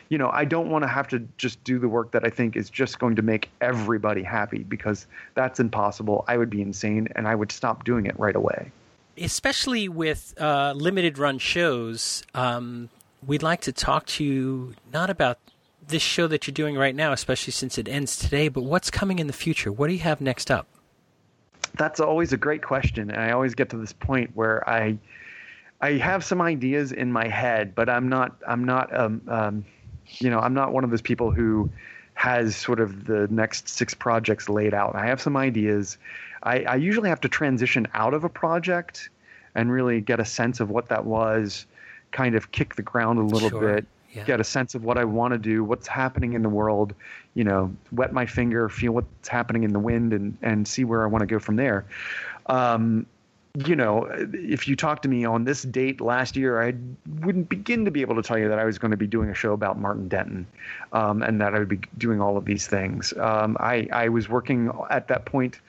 [0.09, 2.57] you know I don't want to have to just do the work that I think
[2.57, 6.25] is just going to make everybody happy because that's impossible.
[6.27, 8.73] I would be insane, and I would stop doing it right away.
[9.19, 12.89] Especially with uh, limited run shows, um,
[13.27, 15.39] we'd like to talk to you not about
[15.91, 19.19] this show that you're doing right now, especially since it ends today, but what's coming
[19.19, 19.71] in the future?
[19.73, 20.67] What do you have next up?
[21.77, 24.99] That's always a great question, and I always get to this point where I
[25.81, 29.65] I have some ideas in my head, but I'm not I'm not um, um,
[30.19, 31.71] you know I'm not one of those people who
[32.15, 34.95] has sort of the next six projects laid out.
[34.95, 35.97] I have some ideas.
[36.43, 39.09] I, I usually have to transition out of a project
[39.55, 41.65] and really get a sense of what that was,
[42.13, 43.75] kind of kick the ground a little sure.
[43.75, 44.25] bit, yeah.
[44.25, 46.95] get a sense of what I want to do, what's happening in the world,
[47.35, 51.03] you know, wet my finger, feel what's happening in the wind, and and see where
[51.03, 51.87] I want to go from there.
[52.47, 53.07] Um,
[53.67, 56.75] you know, if you talked to me on this date last year, I
[57.21, 59.29] wouldn't begin to be able to tell you that I was going to be doing
[59.29, 60.47] a show about Martin Denton,
[60.93, 63.13] um, and that I would be doing all of these things.
[63.19, 65.61] Um, I I was working at that point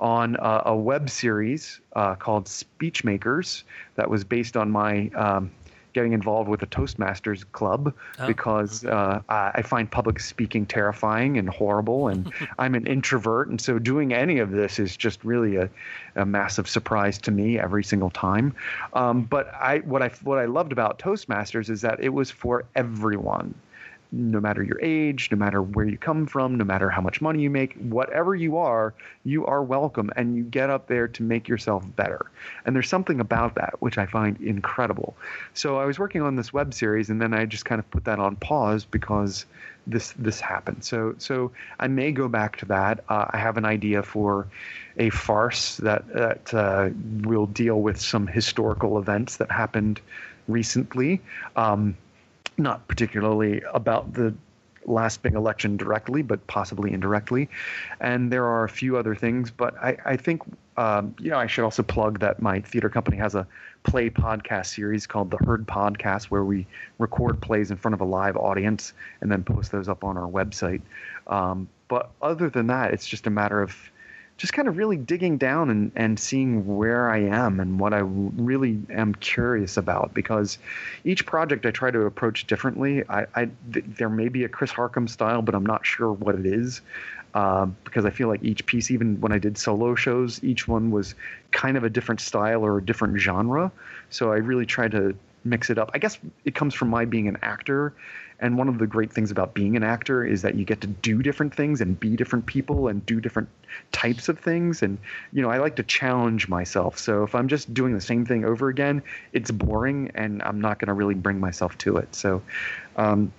[0.00, 3.64] on a, a web series uh, called Speechmakers
[3.96, 5.50] that was based on my um,
[5.92, 8.26] getting involved with the Toastmasters Club oh.
[8.26, 13.78] because uh, I find public speaking terrifying and horrible, and I'm an introvert, and so
[13.78, 15.68] doing any of this is just really a,
[16.16, 18.54] a massive surprise to me every single time.
[18.92, 22.64] Um, but I what I what I loved about Toastmasters is that it was for
[22.74, 23.54] everyone
[24.10, 27.42] no matter your age, no matter where you come from, no matter how much money
[27.42, 28.94] you make, whatever you are,
[29.24, 32.26] you are welcome and you get up there to make yourself better.
[32.64, 35.14] And there's something about that which I find incredible.
[35.54, 38.04] So I was working on this web series and then I just kind of put
[38.04, 39.44] that on pause because
[39.86, 40.84] this this happened.
[40.84, 41.50] So so
[41.80, 43.04] I may go back to that.
[43.08, 44.46] Uh, I have an idea for
[44.98, 46.90] a farce that that uh,
[47.22, 50.00] will deal with some historical events that happened
[50.46, 51.20] recently.
[51.56, 51.96] Um,
[52.58, 54.34] not particularly about the
[54.84, 57.48] last big election directly, but possibly indirectly.
[58.00, 60.42] And there are a few other things, but I, I think,
[60.76, 63.46] um, you know, I should also plug that my theater company has a
[63.84, 66.66] play podcast series called The Heard Podcast, where we
[66.98, 70.28] record plays in front of a live audience and then post those up on our
[70.28, 70.80] website.
[71.26, 73.76] Um, but other than that, it's just a matter of
[74.38, 77.98] just kind of really digging down and, and seeing where I am and what I
[77.98, 80.58] really am curious about because
[81.04, 83.02] each project I try to approach differently.
[83.08, 86.36] I, I th- there may be a Chris Harcum style, but I'm not sure what
[86.36, 86.80] it is
[87.34, 90.92] uh, because I feel like each piece, even when I did solo shows, each one
[90.92, 91.16] was
[91.50, 93.72] kind of a different style or a different genre.
[94.10, 95.90] So I really try to mix it up.
[95.94, 97.92] I guess it comes from my being an actor.
[98.40, 100.86] And one of the great things about being an actor is that you get to
[100.86, 103.48] do different things and be different people and do different
[103.90, 104.82] types of things.
[104.82, 104.98] And,
[105.32, 106.98] you know, I like to challenge myself.
[106.98, 110.78] So if I'm just doing the same thing over again, it's boring and I'm not
[110.78, 112.14] going to really bring myself to it.
[112.14, 112.42] So,
[112.96, 113.32] um,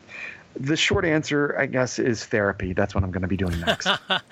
[0.55, 2.73] the short answer, I guess, is therapy.
[2.73, 3.87] That's what I'm going to be doing next.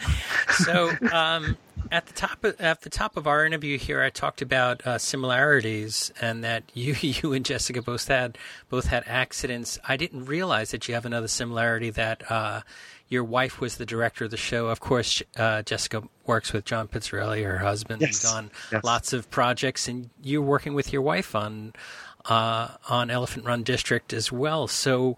[0.49, 1.55] so, um,
[1.91, 4.97] at the top of, at the top of our interview here, I talked about uh,
[4.97, 8.37] similarities and that you you and Jessica both had
[8.69, 9.79] both had accidents.
[9.87, 12.61] I didn't realize that you have another similarity that uh,
[13.09, 14.67] your wife was the director of the show.
[14.67, 18.25] Of course, uh, Jessica works with John Pizzarelli, her husband, yes.
[18.25, 18.83] on yes.
[18.83, 21.73] lots of projects, and you're working with your wife on
[22.25, 24.67] uh, on Elephant Run District as well.
[24.67, 25.17] So.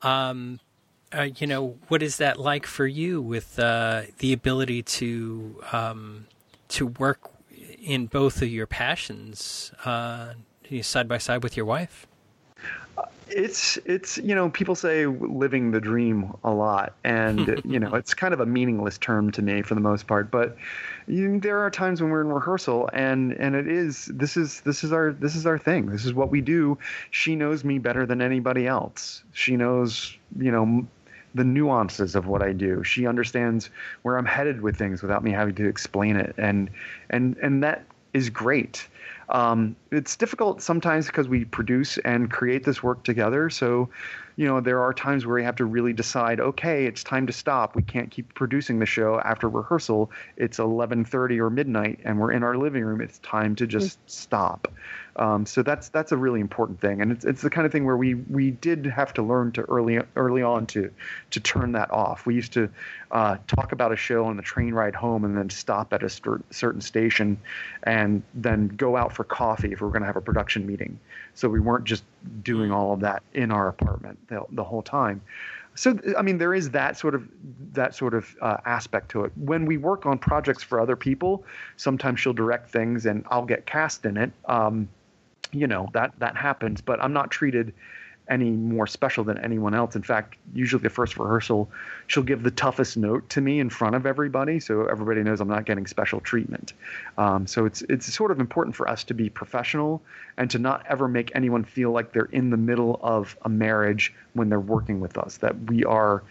[0.00, 0.60] Um,
[1.12, 6.26] uh, you know, what is that like for you with uh, the ability to um,
[6.68, 7.30] to work
[7.82, 10.34] in both of your passions uh,
[10.82, 12.06] side by side with your wife?
[13.30, 18.14] It's it's you know people say living the dream a lot, and you know it's
[18.14, 20.30] kind of a meaningless term to me for the most part.
[20.30, 20.56] But
[21.06, 24.82] you, there are times when we're in rehearsal, and and it is this is this
[24.82, 25.86] is our this is our thing.
[25.86, 26.78] This is what we do.
[27.10, 29.22] She knows me better than anybody else.
[29.32, 30.86] She knows you know
[31.34, 32.82] the nuances of what I do.
[32.84, 33.70] She understands
[34.02, 36.70] where I'm headed with things without me having to explain it, and
[37.10, 38.88] and and that is great.
[39.30, 43.50] Um, it's difficult sometimes because we produce and create this work together.
[43.50, 43.90] So,
[44.36, 47.32] you know, there are times where we have to really decide, okay, it's time to
[47.32, 47.76] stop.
[47.76, 50.10] We can't keep producing the show after rehearsal.
[50.38, 53.00] It's 11:30 or midnight, and we're in our living room.
[53.02, 54.10] It's time to just mm.
[54.10, 54.68] stop.
[55.18, 57.84] Um, so that's that's a really important thing, and it's it's the kind of thing
[57.84, 60.90] where we we did have to learn to early early on to
[61.30, 62.24] to turn that off.
[62.24, 62.70] We used to
[63.10, 66.08] uh, talk about a show on the train ride home, and then stop at a
[66.08, 67.38] st- certain station,
[67.82, 71.00] and then go out for coffee if we are going to have a production meeting.
[71.34, 72.04] So we weren't just
[72.42, 75.20] doing all of that in our apartment the, the whole time
[75.74, 77.28] so i mean there is that sort of
[77.72, 81.44] that sort of uh, aspect to it when we work on projects for other people
[81.76, 84.88] sometimes she'll direct things and i'll get cast in it um,
[85.52, 87.72] you know that that happens but i'm not treated
[88.30, 89.96] any more special than anyone else.
[89.96, 91.70] In fact usually the first rehearsal
[92.08, 95.48] she'll give the toughest note to me in front of everybody so everybody knows i'm
[95.48, 96.74] not getting special treatment.
[97.16, 100.02] Um, so it's it's sort of important for us to be professional
[100.36, 104.12] and to not ever make anyone feel like they're in the middle of a marriage
[104.34, 106.22] when they're working with us that we are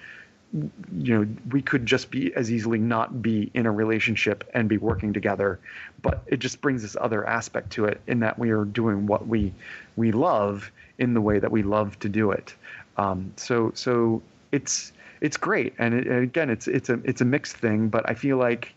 [0.53, 4.77] you know we could just be as easily not be in a relationship and be
[4.77, 5.59] working together
[6.01, 9.27] but it just brings this other aspect to it in that we are doing what
[9.27, 9.53] we
[9.97, 12.55] we love in the way that we love to do it.
[12.97, 14.21] Um, so so
[14.51, 15.73] it's it's great.
[15.79, 18.73] And, it, and again it's it's a it's a mixed thing but i feel like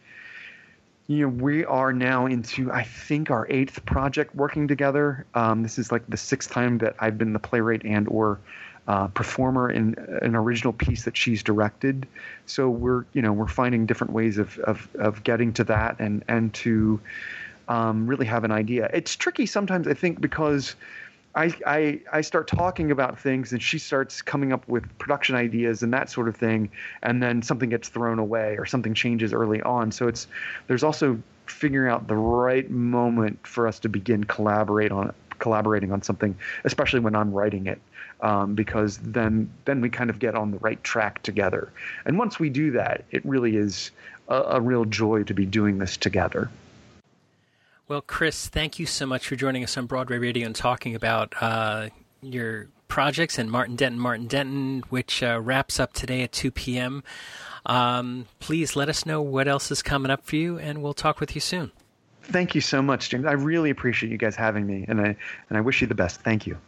[1.07, 5.27] you know we are now into i think our eighth project working together.
[5.35, 8.39] Um, this is like the sixth time that i've been the playwright and or
[8.91, 12.09] uh, performer in an original piece that she's directed.
[12.47, 16.25] So we're you know we're finding different ways of of, of getting to that and
[16.27, 17.01] and to
[17.69, 18.91] um, really have an idea.
[18.93, 20.75] It's tricky sometimes I think because.
[21.33, 25.85] I, I, I start talking about things and she starts coming up with production ideas
[25.85, 26.69] and that sort of thing
[27.05, 30.27] and then something gets thrown away or something changes early on so it's
[30.67, 36.03] there's also figuring out the right moment for us to begin collaborate on collaborating on
[36.03, 36.35] something
[36.65, 37.81] especially when I'm writing it
[38.23, 41.73] um, because then then we kind of get on the right track together.
[42.05, 43.91] And once we do that, it really is
[44.29, 46.51] a, a real joy to be doing this together.
[47.89, 51.35] Well, Chris, thank you so much for joining us on Broadway Radio and talking about
[51.41, 51.89] uh,
[52.23, 57.03] your projects and Martin Denton, Martin Denton, which uh, wraps up today at 2 p.m.
[57.67, 61.19] Um, please let us know what else is coming up for you, and we'll talk
[61.19, 61.73] with you soon.
[62.23, 63.27] Thank you so much, James.
[63.27, 65.17] I really appreciate you guys having me, and I
[65.49, 66.21] and I wish you the best.
[66.21, 66.59] Thank you.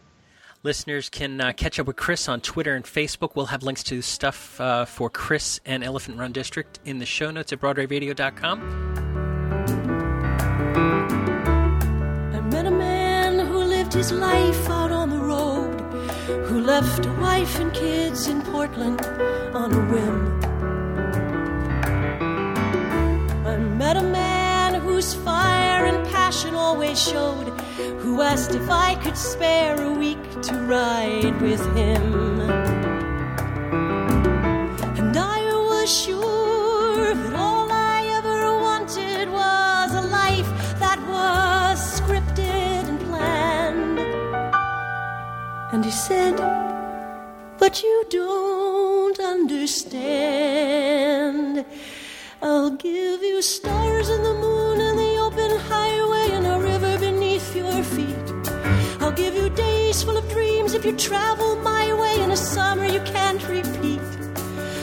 [0.65, 3.35] Listeners can uh, catch up with Chris on Twitter and Facebook.
[3.35, 7.33] We'll have links to stuff uh, for Chris and Elephant Run District in the show
[7.33, 8.61] notes at BroadwayRadio.com.
[12.33, 15.81] I met a man who lived his life out on the road,
[16.47, 19.01] who left a wife and kids in Portland
[19.53, 20.52] on a whim.
[26.33, 27.49] Passion always showed
[28.01, 32.41] who asked if I could spare a week to ride with him.
[34.99, 42.89] And I was sure that all I ever wanted was a life that was scripted
[42.89, 43.99] and planned.
[45.75, 46.37] And he said,
[47.59, 50.63] But you don't understand.
[52.45, 57.55] I'll give you stars and the moon and the open highway and a river beneath
[57.55, 58.27] your feet.
[59.01, 62.85] I'll give you days full of dreams if you travel my way in a summer
[62.85, 64.01] you can't repeat.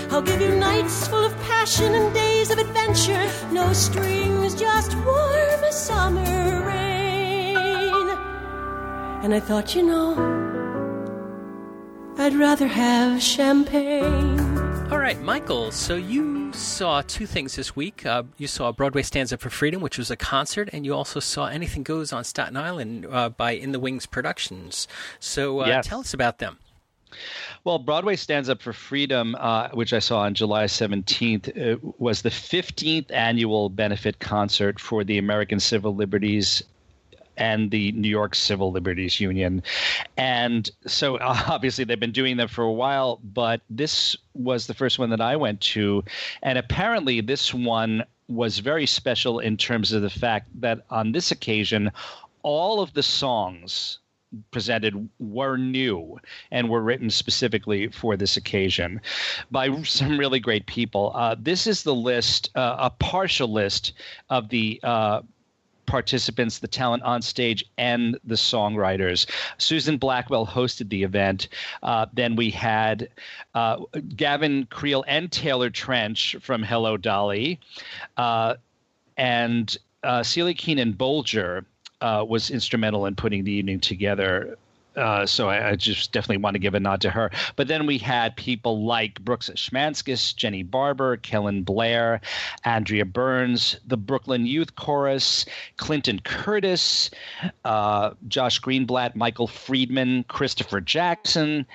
[0.09, 3.29] I'll give you nights full of passion and days of adventure.
[3.51, 8.09] No strings, just warm summer rain.
[9.21, 10.15] And I thought, you know,
[12.17, 14.48] I'd rather have champagne.
[14.91, 15.71] All right, Michael.
[15.71, 18.07] So you saw two things this week.
[18.07, 21.19] Uh, you saw Broadway Stands Up for Freedom, which was a concert, and you also
[21.19, 24.87] saw Anything Goes on Staten Island uh, by In the Wings Productions.
[25.19, 25.85] So uh, Yes.
[25.87, 26.57] tell us about them.
[27.63, 32.23] Well, Broadway Stands Up for Freedom, uh, which I saw on July 17th, uh, was
[32.23, 36.63] the 15th annual benefit concert for the American Civil Liberties
[37.39, 39.63] and the New York Civil Liberties Union.
[40.17, 44.99] And so obviously they've been doing them for a while, but this was the first
[44.99, 46.03] one that I went to.
[46.43, 51.31] And apparently this one was very special in terms of the fact that on this
[51.31, 51.91] occasion,
[52.43, 53.97] all of the songs
[54.51, 56.19] presented were new
[56.51, 59.01] and were written specifically for this occasion
[59.49, 61.11] by some really great people.
[61.15, 63.93] Uh, this is the list, uh, a partial list
[64.29, 64.79] of the.
[64.83, 65.21] Uh,
[65.89, 69.25] participants, the talent on stage, and the songwriters.
[69.57, 71.49] Susan Blackwell hosted the event.
[71.83, 73.09] Uh, then we had
[73.55, 73.77] uh,
[74.15, 77.59] Gavin Creel and Taylor Trensch from Hello Dolly,
[78.15, 78.55] uh,
[79.17, 81.65] and uh, Celia Keenan Bolger
[82.01, 84.57] uh, was instrumental in putting the evening together.
[84.95, 87.31] Uh, so I, I just definitely want to give a nod to her.
[87.55, 92.21] But then we had people like Brooks Ashmanskas, Jenny Barber, Kellen Blair,
[92.63, 95.45] Andrea Burns, the Brooklyn Youth Chorus,
[95.77, 97.11] Clinton Curtis,
[97.65, 101.65] uh, Josh Greenblatt, Michael Friedman, Christopher Jackson,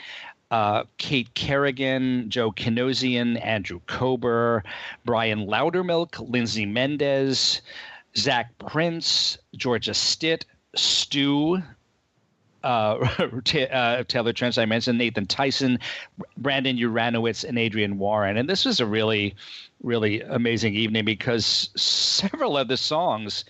[0.51, 4.65] uh, Kait Kerrigan, Joe Kinosian, Andrew Kober,
[5.05, 7.63] Brian Loudermilk, Lindsay Mendez,
[8.17, 10.45] Zach Prince, Georgia Stitt,
[10.77, 11.63] Stu,
[12.65, 15.79] uh, uh, Taylor Trensch, I mentioned Nathan Tysen,
[16.37, 18.37] Brandon Uranowitz, and Adrienne Warren.
[18.37, 19.37] And this was a really,
[19.83, 23.45] really amazing evening because several of the songs.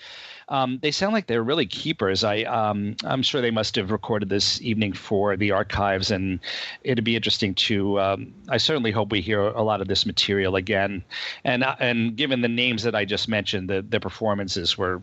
[0.48, 2.24] Um, they sound like they're really keepers.
[2.24, 6.40] I um, I'm sure they must have recorded this evening for the archives, and
[6.82, 8.00] it'd be interesting to.
[8.00, 11.02] Um, I certainly hope we hear a lot of this material again.
[11.44, 15.00] And uh, and given the names that I just mentioned, the the performances were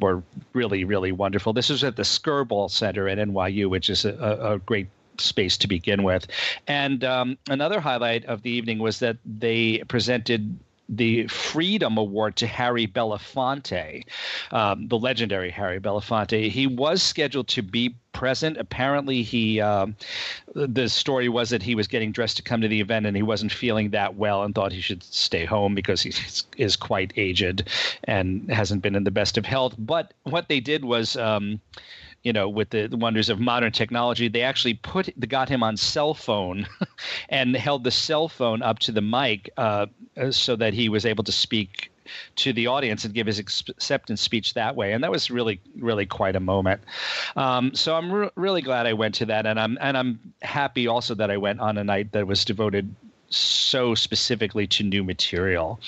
[0.00, 1.52] were really really wonderful.
[1.52, 4.88] This was at the Skirball Center at NYU, which is a, a great
[5.20, 6.26] space to begin with.
[6.66, 10.58] And um, another highlight of the evening was that they presented
[10.88, 14.04] the Freedom Award to Harry Belafonte,
[14.50, 16.50] um, the legendary Harry Belafonte.
[16.50, 18.56] He was scheduled to be present.
[18.56, 19.96] Apparently, he um,
[20.54, 23.22] the story was that he was getting dressed to come to the event and he
[23.22, 26.12] wasn't feeling that well and thought he should stay home because he
[26.56, 27.68] is quite aged
[28.04, 29.74] and hasn't been in the best of health.
[29.78, 31.16] But what they did was.
[31.16, 31.60] Um,
[32.22, 35.76] you know, with the, the wonders of modern technology, they actually put got him on
[35.76, 36.66] cell phone,
[37.28, 39.86] and held the cell phone up to the mic uh,
[40.30, 41.90] so that he was able to speak
[42.36, 46.06] to the audience and give his acceptance speech that way, and that was really, really
[46.06, 46.80] quite a moment.
[47.36, 50.86] Um, so I'm re- really glad I went to that, and I'm and I'm happy
[50.86, 52.94] also that I went on a night that was devoted
[53.30, 55.80] so specifically to new material.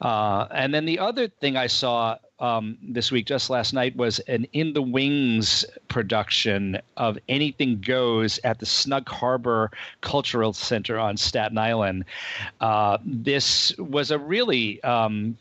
[0.00, 4.18] Uh, and then the other thing I saw um, this week, just last night, was
[4.20, 9.70] an In the Wings production of Anything Goes at the Snug Harbor
[10.00, 12.04] Cultural Center on Staten Island.
[12.60, 15.36] Uh, this was a really um,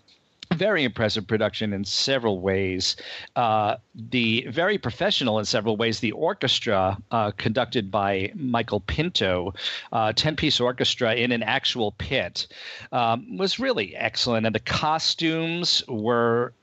[0.56, 2.96] very impressive production in several ways.
[3.36, 6.00] Uh, the very professional in several ways.
[6.00, 9.54] The orchestra, uh, conducted by Michael Pinto,
[9.92, 12.48] uh, ten-piece orchestra in an actual pit,
[12.92, 16.54] um, was really excellent, and the costumes were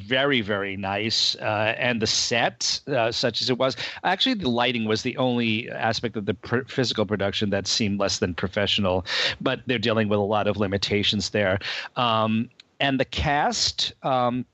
[0.00, 4.84] very very nice uh, and the set uh, such as it was actually the lighting
[4.86, 9.04] was the only aspect of the pr- physical production that seemed less than professional
[9.40, 11.58] but they're dealing with a lot of limitations there
[11.96, 12.48] um,
[12.80, 14.44] and the cast um,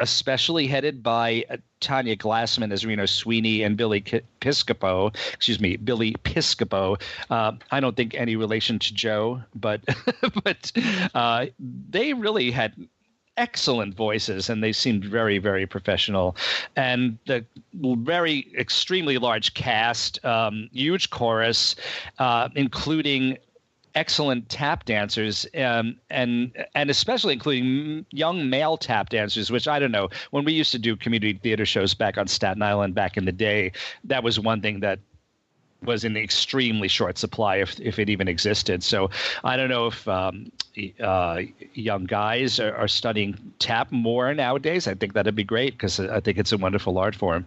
[0.00, 4.02] especially headed by uh, Tanya Glassman as Reno Sweeney and Billy
[4.40, 5.14] Piscopo.
[5.32, 7.00] Excuse me, Billy Piscopo.
[7.30, 9.80] Uh, I don't think any relation to Joe, but
[10.44, 10.72] but
[11.14, 12.74] uh, they really had
[13.38, 16.36] excellent voices and they seemed very very professional.
[16.76, 21.76] And the very extremely large cast um, huge chorus
[22.18, 23.38] uh, including
[23.94, 29.90] excellent tap dancers um, and and especially including young male tap dancers which i don't
[29.90, 33.24] know when we used to do community theater shows back on staten island back in
[33.24, 33.72] the day
[34.04, 35.00] that was one thing that
[35.82, 38.82] was in extremely short supply if, if it even existed.
[38.82, 39.10] So
[39.44, 40.50] I don't know if um,
[41.00, 41.42] uh,
[41.74, 44.88] young guys are, are, studying tap more nowadays.
[44.88, 47.46] I think that'd be great because I think it's a wonderful art form.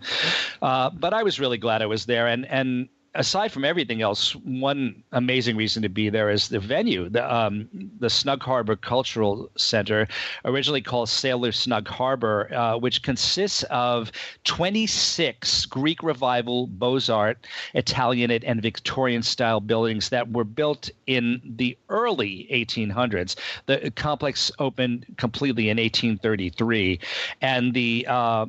[0.62, 4.36] Uh, but I was really glad I was there, and and aside from everything else,
[4.36, 7.68] one amazing reason to be there is the venue, the um,
[8.00, 10.08] the Snug Harbor Cultural Center,
[10.46, 14.12] originally called Sailor Snug Harbor, uh, which consists of
[14.46, 21.78] 26 Greek Revival, Beaux Art, Italianate, and Victorian style buildings that were built in the
[21.90, 23.36] early 1800s.
[23.66, 27.00] The complex opened completely in 1833,
[27.42, 28.46] and the uh,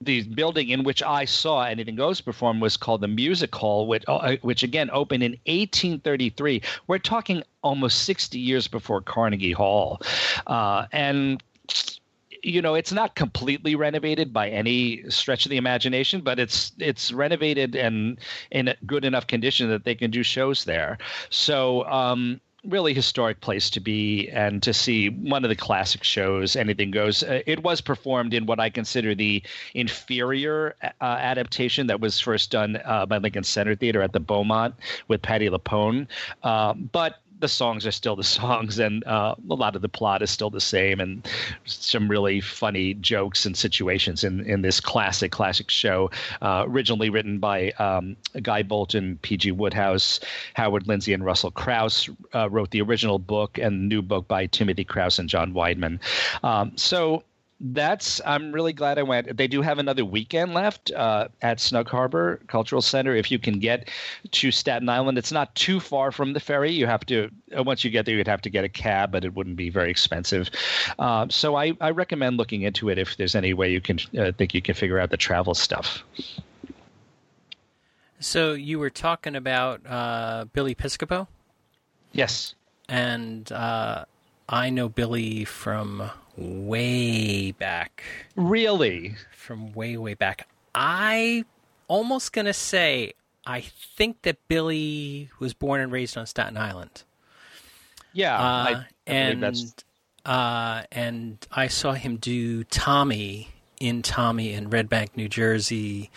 [0.00, 4.04] the building in which I saw Anything Goes perform was called the Music Hall, which,
[4.06, 6.62] uh, which again opened in 1833.
[6.86, 10.00] We're talking almost 60 years before Carnegie Hall.
[10.46, 11.42] Uh, and
[12.42, 17.10] you know it's not completely renovated by any stretch of the imagination but it's it's
[17.12, 18.18] renovated and
[18.52, 20.96] in good enough condition that they can do shows there
[21.28, 26.56] so um, really historic place to be and to see one of the classic shows
[26.56, 27.22] anything goes.
[27.22, 29.42] Uh, it was performed in what i consider the
[29.74, 34.74] inferior uh, adaptation that was first done uh, by lincoln center theater at the beaumont
[35.08, 36.06] with Patti LuPone.
[36.42, 40.22] Uh, but the songs are still the songs, and uh, a lot of the plot
[40.22, 41.26] is still the same, and
[41.64, 46.10] some really funny jokes and situations in, in this classic, classic show.
[46.42, 49.52] Uh, originally written by um, Guy Bolton, P.G.
[49.52, 50.20] Wodehouse,
[50.54, 54.84] Howard Lindsay, and Russell Crouse uh, wrote the original book, and new book by Timothy
[54.84, 56.00] Crouse and John Weidman.
[56.42, 57.22] Um, so
[57.58, 59.34] that's I'm really glad I went.
[59.36, 63.14] They do have another weekend left uh, at Snug Harbor Cultural Center.
[63.14, 63.88] If you can get
[64.32, 66.70] to Staten Island, it's not too far from the ferry.
[66.70, 69.24] You have to uh, once you get there, you'd have to get a cab, but
[69.24, 70.50] it wouldn't be very expensive.
[70.98, 74.32] Uh, so I, I recommend looking into it if there's any way you can uh,
[74.32, 76.02] think you can figure out the travel stuff.
[78.20, 81.26] So you were talking about uh, Billy Piscopo.
[82.12, 82.54] Yes,
[82.88, 84.04] and uh,
[84.48, 88.04] I know Billy from way back.
[88.34, 89.16] Really?
[89.32, 90.48] From way, way back.
[90.74, 91.44] I
[91.88, 93.14] almost gonna say
[93.46, 97.04] I think that Billy was born and raised on Staten Island.
[98.12, 99.74] Yeah, uh, I, I and
[100.24, 106.10] uh, and I saw him do Tommy in Tommy in Red Bank, New Jersey,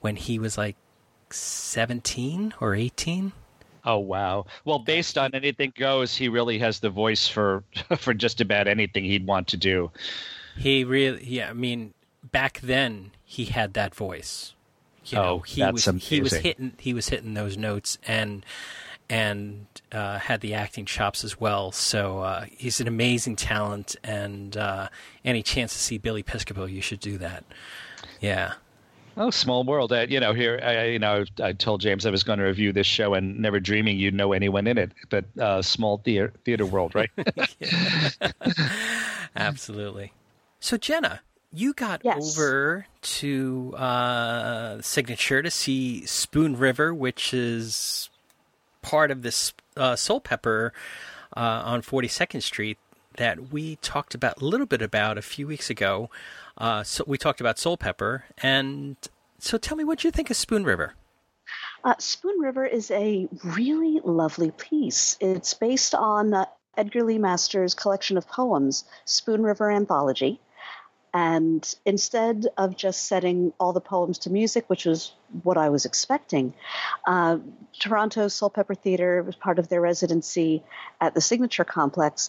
[0.00, 0.76] when he was like
[1.30, 3.32] seventeen or eighteen.
[3.88, 4.44] Oh wow!
[4.66, 7.64] Well, based on anything goes, he really has the voice for
[7.96, 9.90] for just about anything he'd want to do.
[10.58, 11.48] He really, yeah.
[11.48, 14.52] I mean, back then he had that voice.
[15.06, 16.06] You know, oh, he that's was amazing.
[16.06, 18.44] he was hitting he was hitting those notes and
[19.08, 21.72] and uh, had the acting chops as well.
[21.72, 24.88] So uh, he's an amazing talent, and uh,
[25.24, 27.44] any chance to see Billy Piscopo, you should do that.
[28.20, 28.52] Yeah.
[29.20, 29.92] Oh, small world.
[29.92, 32.72] Uh, you know, here, I, you know, I told James I was going to review
[32.72, 34.92] this show and never dreaming you'd know anyone in it.
[35.10, 37.10] But uh, small theater, theater world, right?
[39.36, 40.12] Absolutely.
[40.60, 41.20] So, Jena,
[41.52, 42.38] you got yes.
[42.38, 48.10] over to uh, Signature to see Spoon River, which is
[48.82, 50.70] part of this uh, Soulpepper
[51.36, 52.78] uh, on 42nd Street
[53.16, 56.08] that we talked about a little bit about a few weeks ago.
[56.58, 58.96] Uh, so we talked about Soulpepper, and
[59.38, 60.94] so tell me what you think of Spoon River.
[61.84, 65.16] Uh, Spoon River is a really lovely piece.
[65.20, 66.46] It's based on uh,
[66.76, 70.40] Edgar Lee Masters' collection of poems, Spoon River Anthology.
[71.14, 75.86] And instead of just setting all the poems to music, which was what I was
[75.86, 76.52] expecting,
[77.06, 77.38] uh,
[77.80, 80.62] Toronto Soulpepper Theatre was part of their residency
[81.00, 82.28] at the Signature Complex.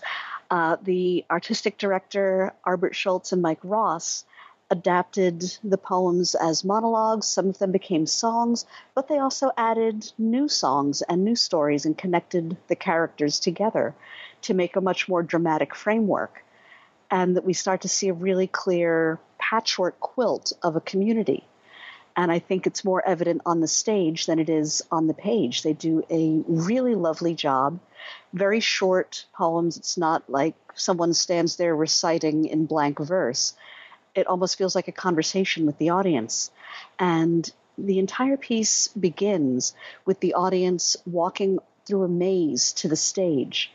[0.50, 4.26] Uh, the artistic director, Albert Schultz and Mike Ross,
[4.72, 7.28] adapted the poems as monologues.
[7.28, 11.97] Some of them became songs, but they also added new songs and new stories and
[11.97, 13.95] connected the characters together
[14.43, 16.43] to make a much more dramatic framework.
[17.12, 21.43] And that we start to see a really clear patchwork quilt of a community.
[22.16, 25.64] And I think it's more evident on the stage than it is on the page.
[25.64, 27.80] They do a really lovely job
[28.34, 29.78] very short poems.
[29.78, 33.53] It's not like someone stands there reciting in blank verse.
[34.15, 36.52] It almost feels like a conversation with the audience.
[36.98, 39.74] And the entire piece begins
[40.06, 43.72] with the audience walking through a maze to the stage.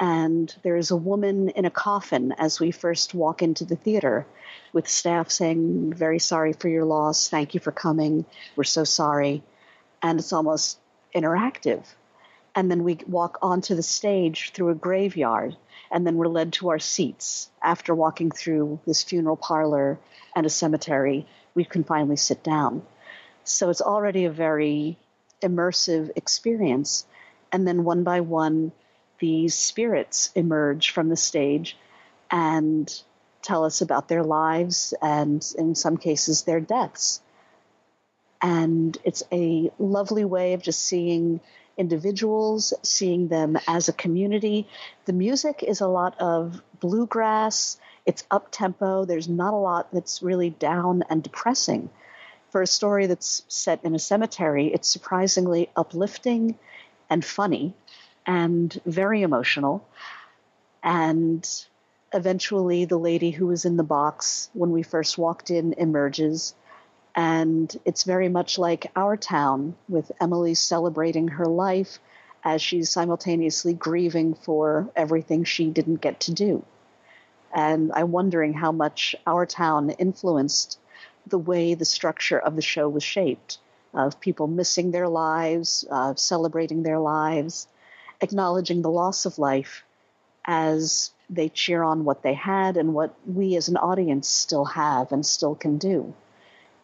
[0.00, 4.26] And there is a woman in a coffin as we first walk into the theater,
[4.72, 7.28] with staff saying, Very sorry for your loss.
[7.28, 8.24] Thank you for coming.
[8.54, 9.42] We're so sorry.
[10.00, 10.78] And it's almost
[11.14, 11.82] interactive
[12.54, 15.56] and then we walk onto the stage through a graveyard,
[15.90, 17.50] and then we're led to our seats.
[17.62, 19.98] After walking through this funeral parlor
[20.34, 22.82] and a cemetery, we can finally sit down.
[23.44, 24.98] So it's already a very
[25.42, 27.06] immersive experience.
[27.50, 28.72] And then one by one,
[29.18, 31.76] these spirits emerge from the stage
[32.30, 33.02] and
[33.40, 37.22] tell us about their lives and, in some cases, their deaths.
[38.42, 41.40] And it's a lovely way of just seeing
[41.78, 44.68] individuals, seeing them as a community.
[45.06, 50.22] The music is a lot of bluegrass, it's up tempo, there's not a lot that's
[50.22, 51.88] really down and depressing.
[52.50, 56.58] For a story that's set in a cemetery, it's surprisingly uplifting
[57.08, 57.74] and funny
[58.26, 59.86] and very emotional.
[60.82, 61.46] And
[62.12, 66.54] eventually, the lady who was in the box when we first walked in emerges
[67.18, 71.98] and it's very much like our town, with Emily celebrating her life
[72.44, 76.64] as she's simultaneously grieving for everything she didn't get to do.
[77.52, 80.78] And I'm wondering how much our town influenced
[81.26, 83.58] the way the structure of the show was shaped
[83.92, 87.66] of people missing their lives, uh, celebrating their lives,
[88.20, 89.82] acknowledging the loss of life
[90.44, 95.10] as they cheer on what they had and what we as an audience still have
[95.10, 96.14] and still can do.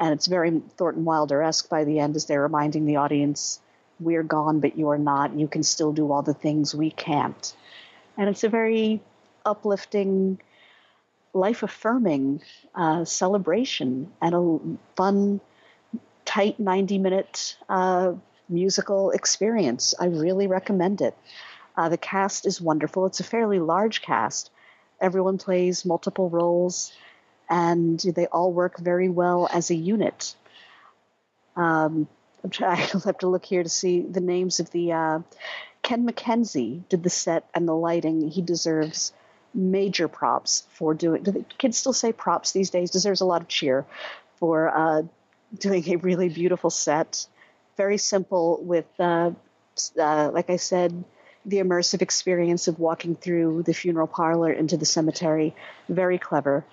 [0.00, 3.60] And it's very Thornton Wilder esque by the end as they're reminding the audience,
[4.00, 5.38] we're gone, but you're not.
[5.38, 7.54] You can still do all the things we can't.
[8.16, 9.00] And it's a very
[9.44, 10.40] uplifting,
[11.32, 12.42] life affirming
[12.74, 14.58] uh, celebration and a
[14.96, 15.40] fun,
[16.24, 18.14] tight 90 minute uh,
[18.48, 19.94] musical experience.
[19.98, 21.16] I really recommend it.
[21.76, 23.06] Uh, the cast is wonderful.
[23.06, 24.50] It's a fairly large cast.
[25.00, 26.92] Everyone plays multiple roles
[27.48, 30.34] and they all work very well as a unit.
[31.56, 32.08] Um,
[32.42, 34.92] I'm trying, I'll have to look here to see the names of the.
[34.92, 35.18] Uh,
[35.82, 38.30] Ken McKenzie did the set and the lighting.
[38.30, 39.12] He deserves
[39.52, 41.22] major props for doing.
[41.22, 42.90] Do the kids still say props these days?
[42.90, 43.84] Deserves a lot of cheer
[44.36, 45.02] for uh,
[45.58, 47.26] doing a really beautiful set.
[47.76, 49.32] Very simple with, uh,
[49.98, 51.04] uh, like I said,
[51.44, 55.54] the immersive experience of walking through the funeral parlor into the cemetery.
[55.88, 56.64] Very clever.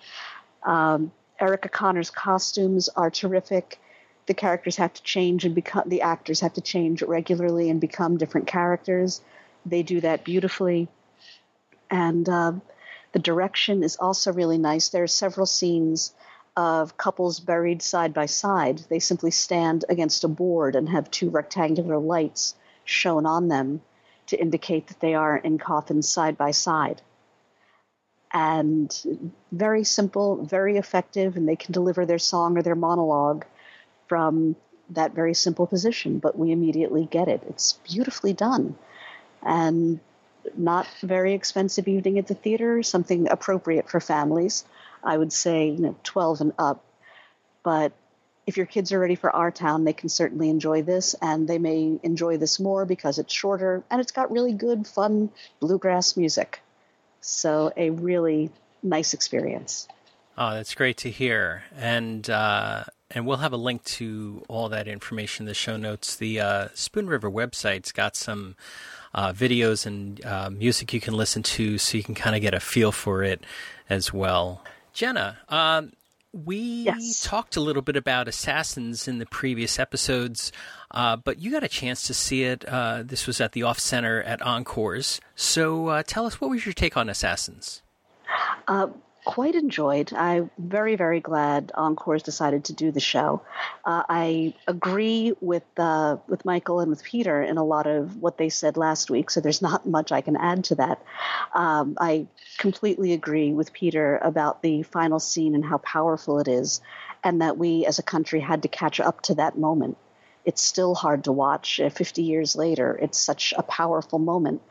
[0.63, 3.79] Um, Erica Connor's costumes are terrific.
[4.27, 8.17] The characters have to change and become the actors have to change regularly and become
[8.17, 9.21] different characters.
[9.65, 10.87] They do that beautifully,
[11.89, 12.53] and uh,
[13.11, 14.89] the direction is also really nice.
[14.89, 16.13] There are several scenes
[16.55, 18.79] of couples buried side by side.
[18.89, 22.55] They simply stand against a board and have two rectangular lights
[22.85, 23.81] shown on them
[24.27, 27.01] to indicate that they are in coffins side by side
[28.33, 33.45] and very simple, very effective, and they can deliver their song or their monologue
[34.07, 34.55] from
[34.91, 37.41] that very simple position, but we immediately get it.
[37.47, 38.75] It's beautifully done
[39.41, 39.99] and
[40.57, 44.65] not very expensive evening at the theater, something appropriate for families.
[45.03, 46.83] I would say, you know, 12 and up.
[47.63, 47.93] But
[48.45, 51.59] if your kids are ready for our town, they can certainly enjoy this, and they
[51.59, 55.29] may enjoy this more because it's shorter and it's got really good, fun
[55.59, 56.61] bluegrass music.
[57.21, 58.49] So a really
[58.83, 59.87] nice experience.
[60.37, 61.63] Oh, that's great to hear.
[61.77, 66.15] And uh, and we'll have a link to all that information in the show notes.
[66.15, 68.55] The uh, Spoon River website's got some
[69.13, 72.53] uh, videos and uh, music you can listen to, so you can kind of get
[72.53, 73.43] a feel for it
[73.89, 74.63] as well.
[74.93, 75.91] Jena, um,
[76.33, 77.21] we yes.
[77.23, 80.51] talked a little bit about Assassins in the previous episodes,
[80.91, 82.65] uh, but you got a chance to see it.
[82.65, 85.19] Uh, this was at the Off Center at Encores.
[85.35, 87.81] So uh, tell us, what was your take on Assassins?
[88.67, 88.87] Uh,
[89.25, 90.13] quite enjoyed.
[90.13, 93.41] I'm very, very glad Encores decided to do the show.
[93.85, 98.37] Uh, I agree with uh, with Michael and with Peter in a lot of what
[98.37, 101.03] they said last week, so there's not much I can add to that.
[101.53, 102.27] Um, I
[102.57, 106.81] completely agree with Peter about the final scene and how powerful it is,
[107.23, 109.97] and that we as a country had to catch up to that moment.
[110.45, 112.97] It's still hard to watch uh, 50 years later.
[113.01, 114.61] It's such a powerful moment.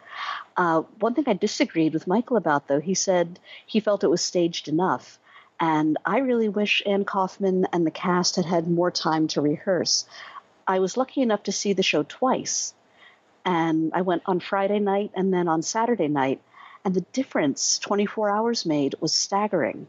[0.57, 4.23] Uh, one thing I disagreed with Michael about, though, he said he felt it was
[4.23, 5.19] staged enough.
[5.61, 10.07] And I really wish Anne Kaufman and the cast had had more time to rehearse.
[10.67, 12.75] I was lucky enough to see the show twice.
[13.45, 16.41] And I went on Friday night and then on Saturday night.
[16.85, 19.87] And the difference 24 hours made was staggering.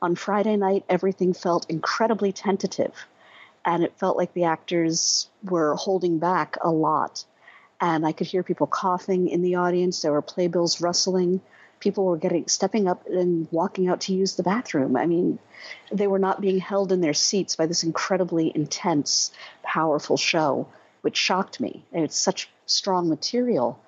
[0.00, 3.06] On Friday night, everything felt incredibly tentative.
[3.64, 7.24] And it felt like the actors were holding back a lot
[7.82, 10.00] and I could hear people coughing in the audience.
[10.00, 11.40] There were playbills rustling.
[11.80, 14.96] People were getting stepping up and walking out to use the bathroom.
[14.96, 15.40] I mean,
[15.90, 19.32] they were not being held in their seats by this incredibly intense,
[19.64, 20.68] powerful show,
[21.00, 21.84] which shocked me.
[21.90, 23.80] It's such strong material.